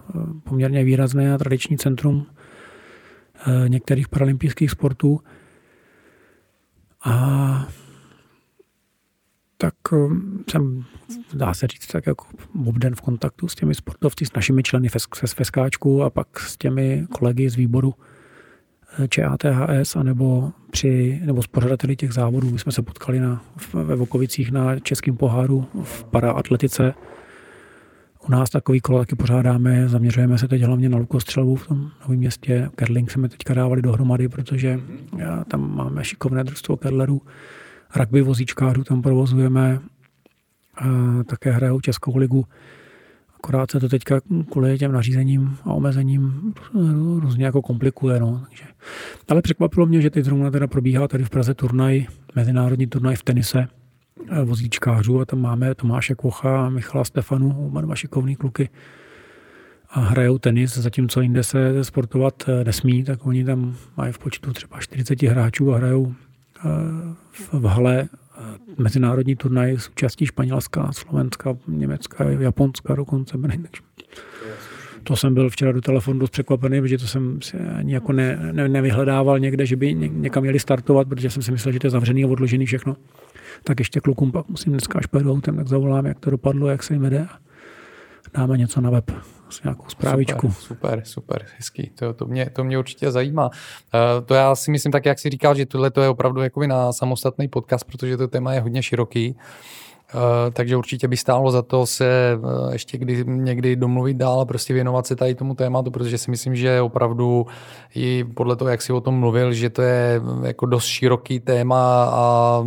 [0.44, 2.26] poměrně výrazné a tradiční centrum
[3.68, 5.20] některých paralympijských sportů.
[7.04, 7.68] A
[9.58, 9.74] tak
[10.50, 10.84] jsem,
[11.34, 12.26] dá se říct, tak jako
[12.66, 17.06] obden v kontaktu s těmi sportovci, s našimi členy FES, Feskáčku a pak s těmi
[17.12, 17.94] kolegy z výboru
[18.98, 22.50] eh, ČATHS, anebo, při, nebo s pořadateli těch závodů.
[22.50, 23.42] My jsme se potkali na,
[23.72, 26.94] ve Vokovicích na Českém poháru v paraatletice.
[28.28, 32.18] U nás takový kolo taky pořádáme, zaměřujeme se teď hlavně na lukostřelbu v tom novém
[32.18, 32.70] městě.
[32.74, 34.80] Kerling jsme teďka dávali dohromady, protože
[35.50, 37.22] tam máme šikovné družstvo kerlerů
[37.96, 39.80] rugby vozíčkářů tam provozujeme,
[41.26, 42.44] také hrajou Českou ligu.
[43.36, 44.20] Akorát se to teďka
[44.50, 46.54] kvůli těm nařízením a omezením
[47.18, 48.20] různě jako komplikuje.
[48.20, 48.42] No.
[48.48, 48.64] Takže.
[49.28, 53.22] Ale překvapilo mě, že teď zrovna teda probíhá tady v Praze turnaj, mezinárodní turnaj v
[53.22, 53.68] tenise
[54.30, 58.68] e, vozíčkářů a tam máme Tomáše Kocha a Michala Stefanu, oba dva šikovný kluky
[59.90, 64.52] a hrajou tenis, zatímco jinde se sportovat e, nesmí, tak oni tam mají v počtu
[64.52, 66.14] třeba 40 hráčů a hrajou
[67.52, 68.42] v hale eh,
[68.78, 73.38] mezinárodní turnaj s účastí Španělska, Slovenska, Německa, Japonska dokonce.
[75.02, 78.50] To jsem byl včera do telefonu dost překvapený, protože to jsem si ani jako ne,
[78.52, 81.90] ne, nevyhledával někde, že by někam měli startovat, protože jsem si myslel, že to je
[81.90, 82.96] zavřený a odložený všechno.
[83.64, 86.82] Tak ještě klukům pak musím dneska až pojedu autem, tak zavolám, jak to dopadlo, jak
[86.82, 87.26] se jim vede.
[88.34, 89.10] dáme něco na web
[89.48, 90.50] s nějakou zprávičku.
[90.50, 91.90] Super, super, super hezký.
[91.94, 93.46] To, to, mě, to mě určitě zajímá.
[93.46, 96.66] Uh, to já si myslím tak, jak si říkal, že tohle to je opravdu jakoby
[96.66, 99.36] na samostatný podcast, protože to téma je hodně široký.
[100.14, 100.20] Uh,
[100.52, 104.74] takže určitě by stálo za to se uh, ještě kdy, někdy domluvit dál a prostě
[104.74, 107.46] věnovat se tady tomu tématu, protože si myslím, že opravdu
[107.94, 112.10] i podle toho, jak si o tom mluvil, že to je jako dost široký téma
[112.12, 112.64] a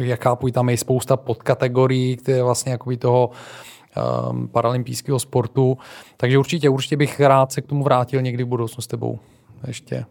[0.00, 3.30] jak chápu, tam je spousta podkategorií, které vlastně jako toho
[4.30, 5.78] um, paralympijského sportu.
[6.16, 9.18] Takže určitě, určitě bych rád se k tomu vrátil někdy v budoucnu s tebou.
[9.66, 10.04] Ještě.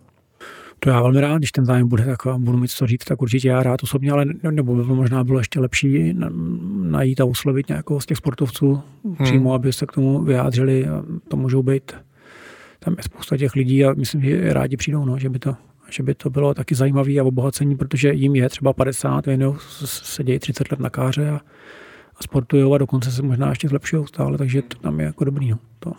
[0.80, 3.48] To já velmi rád, když ten zájem bude, tak budu mít co říct, tak určitě
[3.48, 6.16] já rád osobně, ale nebo by možná bylo ještě lepší
[6.82, 9.16] najít a oslovit nějakého z těch sportovců hmm.
[9.24, 10.88] přímo, aby se k tomu vyjádřili.
[11.28, 11.92] To můžou být,
[12.80, 15.56] tam je spousta těch lidí a myslím, že rádi přijdou, no, že by to
[15.92, 19.56] že by to bylo taky zajímavé a obohacení, protože jim je třeba 50, věnují,
[19.86, 21.40] sedějí 30 let na káře a
[22.24, 25.50] sportují a dokonce se možná ještě zlepšují stále, takže to tam je jako dobrý.
[25.50, 25.60] No.
[25.80, 25.94] To.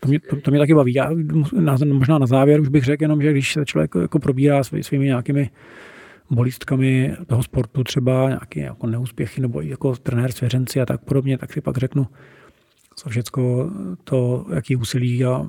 [0.00, 0.94] To mě, to, to mě taky baví.
[0.94, 1.10] Já
[1.92, 5.04] možná na závěr už bych řekl jenom, že když se člověk jako probírá svý, svými
[5.04, 5.50] nějakými
[6.30, 11.52] bolístkami toho sportu, třeba nějaké jako neúspěchy nebo jako trenér svěřenci a tak podobně, tak
[11.52, 12.06] si pak řeknu,
[12.96, 13.70] co všechno
[14.04, 15.46] to, jaký úsilí a,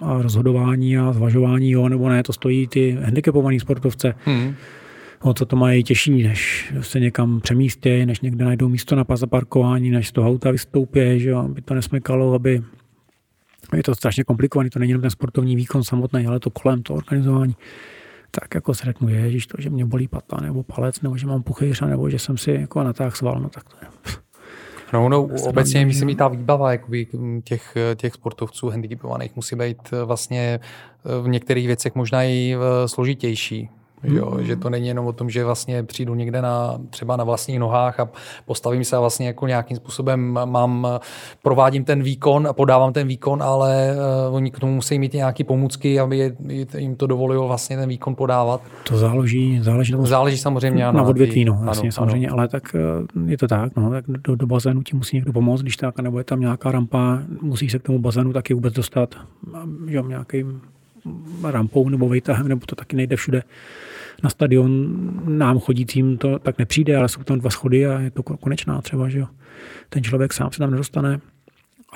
[0.00, 4.14] a rozhodování a zvažování, jo, nebo ne, to stojí ty handicapovaný sportovce.
[4.24, 4.54] Hmm.
[5.22, 9.90] O co to mají těžší, než se někam přemístějí, než někde najdou místo na zaparkování,
[9.90, 12.62] než z toho auta vystoupí, že jo, aby to nesmekalo, aby
[13.76, 16.94] je to strašně komplikovaný, to není jenom ten sportovní výkon samotný, ale to kolem, to
[16.94, 17.56] organizování.
[18.30, 21.42] Tak jako se řeknu, ježiš, to, že mě bolí pata nebo palec, nebo že mám
[21.42, 23.88] puchejře, nebo že jsem si jako natáhl sval, no tak to je.
[24.92, 27.06] No, no obecně myslím, že ta výbava jakoby,
[27.44, 30.60] těch, těch sportovců handicapovaných musí být vlastně
[31.22, 33.68] v některých věcech možná i eh, složitější.
[34.04, 34.44] Jo, mm.
[34.44, 38.00] Že to není jenom o tom, že vlastně přijdu někde na, třeba na vlastních nohách
[38.00, 38.08] a
[38.46, 40.88] postavím se a vlastně jako nějakým způsobem mám,
[41.42, 43.94] provádím ten výkon a podávám ten výkon, ale
[44.28, 46.36] uh, oni k tomu musí mít nějaké pomůcky, aby je,
[46.78, 48.60] jim to dovolilo vlastně ten výkon podávat.
[48.88, 52.38] To záleží, záleží, záleží samozřejmě na, na odvětví, no, jasně, ano, samozřejmě, ano.
[52.38, 55.62] ale tak eh, je to tak, no, tak do, do bazénu ti musí někdo pomoct,
[55.62, 59.14] když tak, nebo je tam nějaká rampa, musí se k tomu bazénu taky vůbec dostat,
[59.88, 60.60] že nějakým
[61.44, 63.42] rampou nebo vejtahem, nebo to taky nejde všude
[64.22, 64.88] na stadion
[65.26, 69.08] nám chodícím to tak nepřijde, ale jsou tam dva schody a je to konečná třeba,
[69.08, 69.26] že jo.
[69.88, 71.20] Ten člověk sám se tam nedostane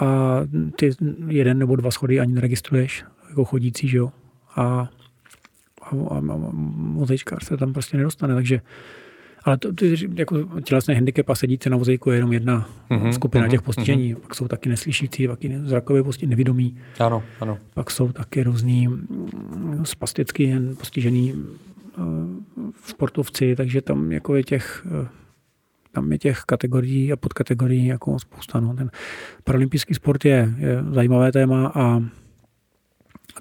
[0.01, 0.41] a
[0.77, 0.91] ty
[1.29, 4.13] jeden nebo dva schody ani neregistruješ jako chodící, že jo.
[4.57, 4.89] A, a,
[6.11, 8.61] a, a mozejčkář se tam prostě nedostane, takže
[9.47, 13.47] ale to, ty, jako tělesné handicap a sedící na vozejku je jenom jedna mm-hmm, skupina
[13.47, 14.15] mm-hmm, těch postižení.
[14.15, 14.21] Mm-hmm.
[14.21, 16.77] Pak jsou taky neslyšící, taky zrakové postižení, nevědomí.
[17.01, 17.59] Ano, ano.
[17.75, 18.89] Pak jsou taky různý
[19.83, 21.35] spasticky postižený
[22.85, 24.87] sportovci, takže tam jako je těch
[25.93, 28.61] tam je těch kategorií a podkategorií jako spousta.
[28.61, 28.75] No.
[28.75, 28.91] Ten
[29.45, 32.01] paralympijský sport je, je zajímavé téma a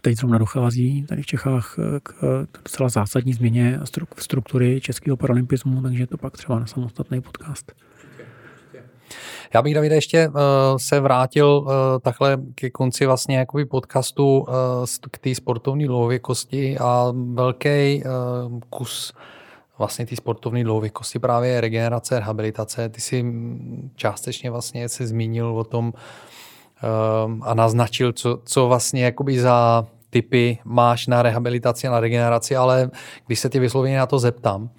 [0.01, 3.79] teď zrovna dochází tady v Čechách k docela zásadní změně
[4.17, 7.71] struktury českého paralympismu, takže to pak třeba na samostatný podcast.
[9.53, 10.33] Já bych, Davide, ještě uh,
[10.77, 14.45] se vrátil uh, takhle ke konci vlastně jakoby podcastu uh,
[15.11, 19.13] k té sportovní dlouhověkosti a velký uh, kus
[19.77, 22.89] vlastně té sportovní dlouhověkosti právě regenerace, rehabilitace.
[22.89, 23.25] Ty si
[23.95, 25.93] částečně vlastně se zmínil o tom
[27.41, 32.91] a naznačil, co, co vlastně jakoby za typy máš na rehabilitaci a na regeneraci, ale
[33.27, 34.69] když se tě vysloveně na to zeptám,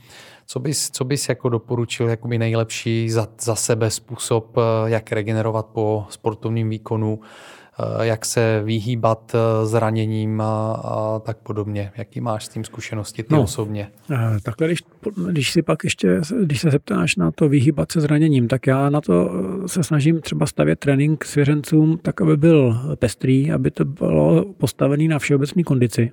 [0.47, 5.67] co bys, co bys jako doporučil jakoby nejlepší za, za sebe způsob, eh, jak regenerovat
[5.67, 11.93] po sportovním výkonu, eh, jak se vyhýbat eh, zraněním a, a tak podobně.
[11.97, 13.91] Jaký máš s tím zkušenosti ty no, osobně?
[14.43, 14.83] Takhle, když,
[15.31, 19.01] když si pak ještě, když se zeptáš na to vyhýbat se zraněním, tak já na
[19.01, 19.31] to
[19.67, 25.19] se snažím třeba stavět trénink svěřencům tak, aby byl pestrý, aby to bylo postavený na
[25.19, 26.13] všeobecné kondici.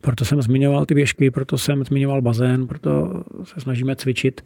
[0.00, 4.44] Proto jsem zmiňoval ty běžky, proto jsem zmiňoval bazén, proto se snažíme cvičit.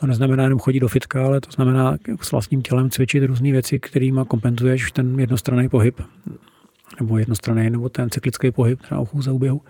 [0.00, 3.78] To neznamená jenom chodit do fitka, ale to znamená s vlastním tělem cvičit různé věci,
[3.78, 6.00] kterými kompenzuješ ten jednostranný pohyb,
[7.00, 9.60] nebo jednostranný, nebo ten cyklický pohyb, třeba chůze uběhu.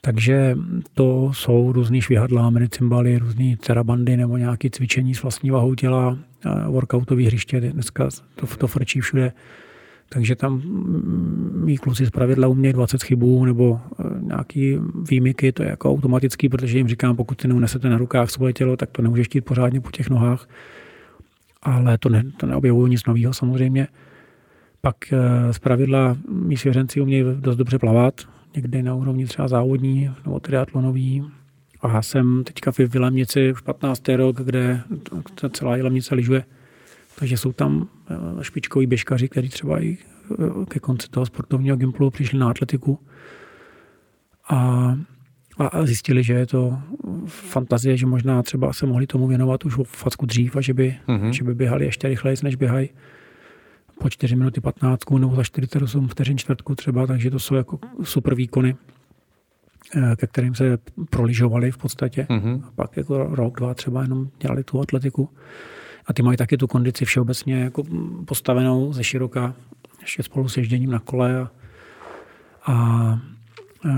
[0.00, 0.56] Takže
[0.94, 6.18] to jsou různý švihadla, medicimbaly, různé terabandy nebo nějaké cvičení s vlastní vahou těla,
[6.68, 9.32] workoutové hřiště, dneska to, to frčí všude
[10.12, 10.62] takže tam
[11.64, 14.78] mý kluci z pravidla umějí 20 chybů nebo e, nějaký
[15.10, 18.76] výjimky, to je jako automatický, protože jim říkám, pokud si neunesete na rukách svoje tělo,
[18.76, 20.48] tak to nemůžeš štít pořádně po těch nohách.
[21.62, 23.88] Ale to, ne, to neobjevují nic nového samozřejmě.
[24.80, 28.14] Pak e, z pravidla mý svěřenci umějí dost dobře plavat,
[28.56, 31.24] někdy na úrovni třeba závodní nebo triatlonový.
[31.80, 34.08] A já jsem teďka v Vilemnici v 15.
[34.08, 34.80] rok, kde
[35.52, 36.44] celá Jilemnice lyžuje
[37.20, 42.10] Takže jsou tam eh, špičkoví běžkaři, kteří třeba i eh, ke konci toho sportovního gimplu
[42.10, 42.98] přišli na atletiku
[44.48, 44.92] a,
[45.58, 46.78] a zjistili, že je to
[47.26, 50.96] fantazie, že možná třeba se mohli tomu věnovat už v facku dřív a že by,
[51.08, 51.30] mm-hmm.
[51.30, 52.88] že by běhali ještě rychleji, než běhají
[53.98, 58.34] po 4 minuty 15 nebo za 48 vteřin čtvrtku třeba, takže to jsou jako super
[58.34, 58.76] výkony,
[59.96, 60.78] eh, ke kterým se
[61.10, 62.26] proližovali v podstatě.
[62.30, 62.62] Mm-hmm.
[62.64, 65.28] A pak jako rok, dva třeba jenom dělali tu atletiku.
[66.06, 67.82] A ty mají taky tu kondici všeobecně jako
[68.24, 69.54] postavenou ze široka,
[70.00, 71.48] ještě spolu s ježděním na kole a,
[72.66, 73.20] a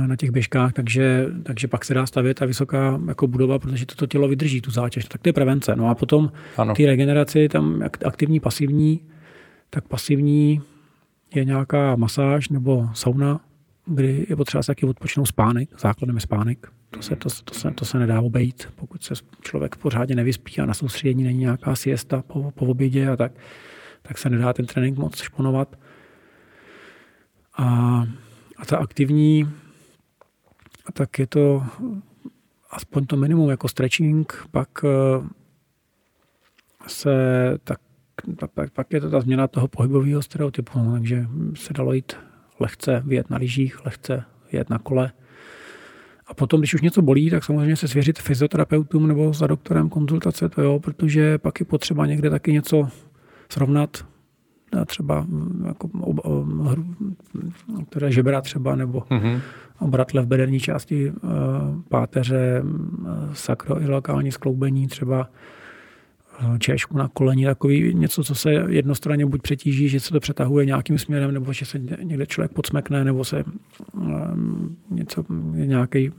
[0.07, 4.07] na těch běžkách, takže, takže pak se dá stavět ta vysoká jako budova, protože toto
[4.07, 5.05] tělo vydrží tu zátěž.
[5.05, 5.77] Tak to je prevence.
[5.77, 6.75] No a potom ano.
[6.75, 9.01] ty regeneraci, tam aktivní, pasivní,
[9.71, 10.61] tak pasivní
[11.35, 13.41] je nějaká masáž nebo sauna,
[13.87, 16.73] kdy je potřeba se taky odpočinout spánek, základem je spánek.
[16.91, 20.67] To se, to, to, se, to se nedá obejít, pokud se člověk pořádně nevyspí a
[20.67, 23.33] na soustředění není nějaká siesta po, po obědě a tak,
[24.03, 25.79] tak se nedá ten trénink moc šponovat.
[27.57, 27.67] A,
[28.57, 29.49] a ta aktivní,
[30.93, 31.63] tak je to
[32.71, 35.29] aspoň to minimum jako stretching, pak eh,
[36.87, 37.13] se
[37.65, 37.81] tak
[38.55, 42.13] pak, pak je to ta změna toho pohybového stereotypu, no, takže se dalo jít
[42.63, 45.13] lehce vyjet na lyžích, lehce jet na kole.
[46.27, 50.49] A potom, když už něco bolí, tak samozřejmě se svěřit fyzioterapeutům nebo za doktorem konzultace,
[50.49, 52.89] to jo, protože pak je potřeba někde taky něco
[53.49, 54.05] srovnat,
[54.87, 55.27] třeba
[55.67, 55.91] jako,
[57.91, 59.41] které žebra třeba, nebo mm-hmm.
[59.79, 61.29] obratle v bederní části eh,
[61.89, 62.63] páteře,
[63.33, 65.29] sakroilokální skloubení třeba,
[66.59, 70.99] češku na koleni, takový něco, co se jednostranně buď přetíží, že se to přetahuje nějakým
[70.99, 73.45] směrem, nebo že se někde člověk podsmekne, nebo se
[73.93, 75.25] um, něco,
[75.55, 76.11] nějaký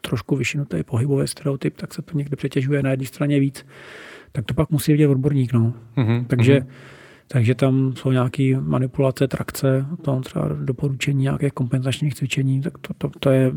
[0.00, 3.66] trošku vyšinutý pohybový stereotyp, tak se to někde přetěžuje na jedné straně víc,
[4.32, 5.52] tak to pak musí vidět odborník.
[5.52, 5.74] No.
[5.96, 6.24] Mm-hmm.
[6.26, 6.66] Takže, mm-hmm.
[7.28, 13.10] takže tam jsou nějaké manipulace, trakce, tam třeba doporučení nějakých kompenzačních cvičení, tak to, to,
[13.20, 13.52] to je,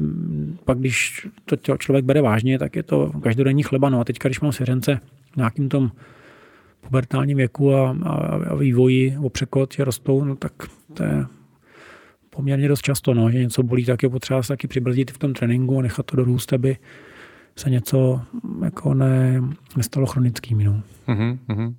[0.65, 3.89] pak když to člověk bere vážně, tak je to každodenní chleba.
[3.89, 4.99] No a teď, když mám svěřence,
[5.35, 5.91] nějakým tom
[6.81, 8.13] pubertálním věku a, a,
[8.49, 10.53] a vývoji o překot, že rostou, no tak
[10.93, 11.25] to je
[12.29, 15.33] poměrně dost často, no, že něco bolí, tak je potřeba se taky přibrzdit v tom
[15.33, 16.77] tréninku a nechat to dorůst, aby
[17.55, 18.21] se něco
[18.63, 19.41] jako ne,
[19.77, 20.63] nestalo chronickým.
[20.63, 20.81] No.
[21.07, 21.73] Mm-hmm.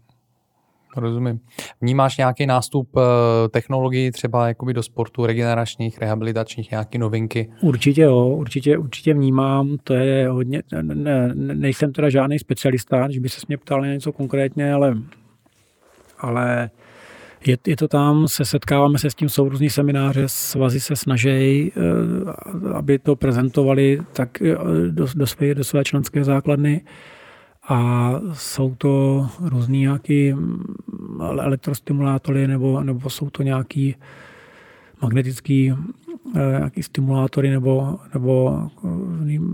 [0.96, 1.40] Rozumím.
[1.80, 7.50] Vnímáš nějaký nástup eh, technologií třeba jakoby do sportu, regeneračních, rehabilitačních, nějaké novinky?
[7.60, 9.76] Určitě jo, určitě, určitě vnímám.
[9.84, 13.86] To je hodně, ne, ne, nejsem teda žádný specialista, když by se mě ptal na
[13.86, 14.94] něco konkrétně, ale,
[16.18, 16.70] ale
[17.46, 21.72] je, je to tam, se setkáváme se s tím, jsou různý semináře, svazy se snaží,
[21.76, 24.54] eh, aby to prezentovali tak eh,
[24.90, 26.80] do, do, své, do své členské základny
[27.68, 30.64] a jsou to různý nějaký mm,
[31.20, 33.96] elektrostimulátory nebo, nebo jsou to nějaký
[35.02, 35.74] magnetický
[36.36, 38.62] eh, nějaký stimulátory nebo, nebo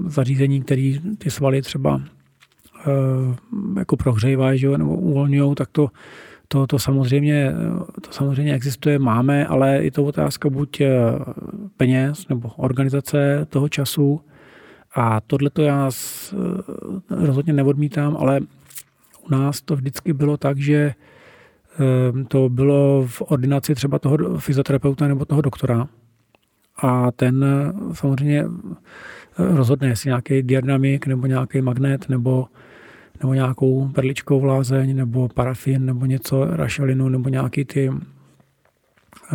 [0.06, 2.00] zařízení, které ty svaly třeba
[2.86, 2.90] eh,
[3.78, 5.88] jako prohřejvají nebo uvolňují, tak to,
[6.48, 7.52] to, to, samozřejmě,
[8.00, 10.90] to samozřejmě existuje, máme, ale je to otázka buď eh,
[11.76, 14.20] peněz nebo organizace toho času,
[14.94, 16.36] a tohle to já eh,
[17.10, 18.40] rozhodně neodmítám, ale
[19.28, 25.08] u nás to vždycky bylo tak, že eh, to bylo v ordinaci třeba toho fyzioterapeuta
[25.08, 25.88] nebo toho doktora.
[26.82, 28.44] A ten eh, samozřejmě
[29.38, 32.46] rozhodne, jestli nějaký diadynamik nebo nějaký magnet nebo,
[33.20, 37.92] nebo nějakou perličkou vlázeň nebo parafin nebo něco, rašelinu nebo nějaký ty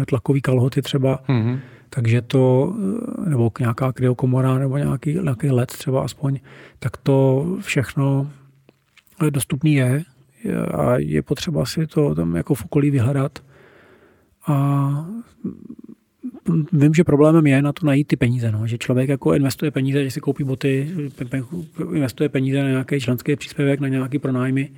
[0.07, 1.19] tlakový kalhoty třeba.
[1.27, 1.59] Mm-hmm
[1.95, 2.73] takže to,
[3.25, 6.39] eh, nebo nějaká kryokomora, nebo nějaký, nějaký let třeba aspoň,
[6.79, 8.31] tak to všechno
[9.29, 10.03] dostupný je
[10.73, 13.39] a je potřeba si to tam jako v okolí vyhledat.
[14.47, 15.07] A
[16.71, 18.67] vím, že problémem je na to najít ty peníze, no.
[18.67, 20.91] že člověk jako investuje peníze, že si koupí boty,
[21.93, 24.69] investuje peníze na nějaký členský příspěvek, na nějaký pronájmy,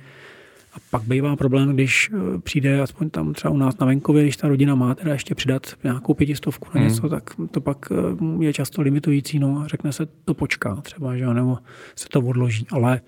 [0.90, 4.48] pak bývá problém, když eh, přijde aspoň tam třeba u nás na venkově, když ta
[4.48, 6.88] rodina má teda ještě přidat nějakou pětistovku na hmm.
[6.88, 7.10] něco, hmm.
[7.10, 11.26] tak to pak eh, je často limitující, no a řekne se, to počká třeba, že
[11.26, 11.58] nebo
[11.96, 12.66] se to odloží.
[12.70, 13.00] Ale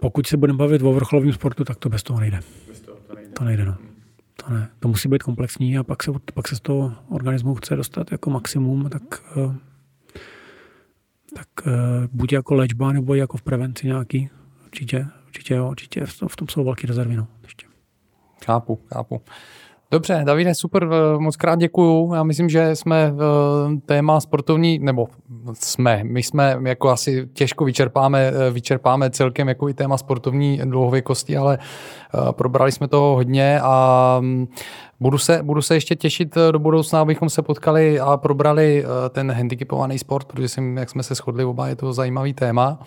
[0.00, 2.40] pokud se budeme bavit o vrcholovém sportu, tak to bez toho nejde.
[2.68, 3.30] Bez toho to nejde.
[3.30, 3.76] To nejde, no.
[4.36, 4.68] To, ne.
[4.80, 8.30] to musí být komplexní a pak se, pak se z toho organismu chce dostat jako
[8.30, 9.02] maximum, tak,
[9.36, 9.54] eh,
[11.34, 11.48] tak
[12.12, 14.30] buď jako léčba, nebo jako v prevenci nějaký,
[14.64, 15.06] určitě
[15.46, 17.16] určitě, jo, určitě v tom, jsou velké rezervy.
[17.16, 17.66] No, ještě.
[18.46, 19.20] Chápu, chápu.
[19.90, 20.88] Dobře, Davide, super,
[21.18, 22.14] moc krát děkuju.
[22.14, 25.08] Já myslím, že jsme v téma sportovní, nebo
[25.52, 31.58] jsme, my jsme jako asi těžko vyčerpáme, vyčerpáme celkem jako i téma sportovní dlouhověkosti, ale
[32.30, 34.46] probrali jsme toho hodně a mm,
[35.00, 39.98] budu se, budu se ještě těšit do budoucna, abychom se potkali a probrali ten handicapovaný
[39.98, 42.78] sport, protože jsem, jak jsme se shodli oba, je to zajímavý téma.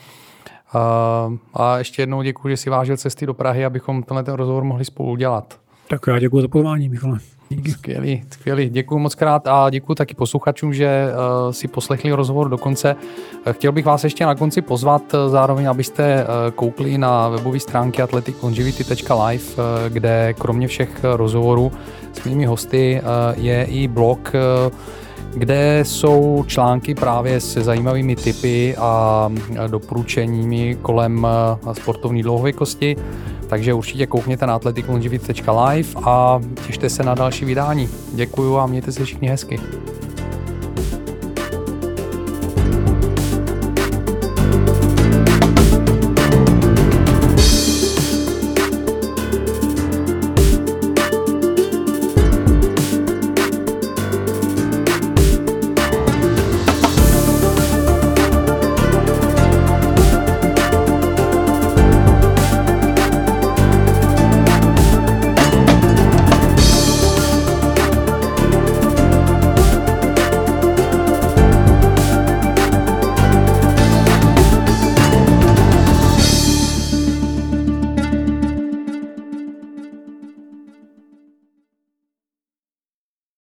[1.53, 4.85] A ještě jednou děkuji, že si vážil cesty do Prahy, abychom tenhle ten rozhovor mohli
[4.85, 5.59] spolu udělat.
[5.89, 7.19] Tak já děkuji za pozvání, Michale.
[7.49, 7.71] Díky.
[7.71, 8.69] Skvělý, skvělý.
[8.69, 12.95] Děkuji moc krát a děkuji taky posluchačům, že uh, si poslechli rozhovor do konce.
[12.95, 17.59] Uh, chtěl bych vás ještě na konci pozvat uh, zároveň, abyste uh, koukli na webové
[17.59, 21.71] stránky athleticlongivity.live, uh, kde kromě všech rozhovorů
[22.13, 23.01] s mými hosty
[23.35, 24.33] je i blog
[25.33, 29.29] kde jsou články právě se zajímavými typy a
[29.67, 31.27] doporučeními kolem
[31.73, 32.95] sportovní dlouhověkosti.
[33.47, 37.89] Takže určitě koukněte na athleticlongivity.live a těšte se na další vydání.
[38.13, 39.59] Děkuju a mějte se všichni hezky.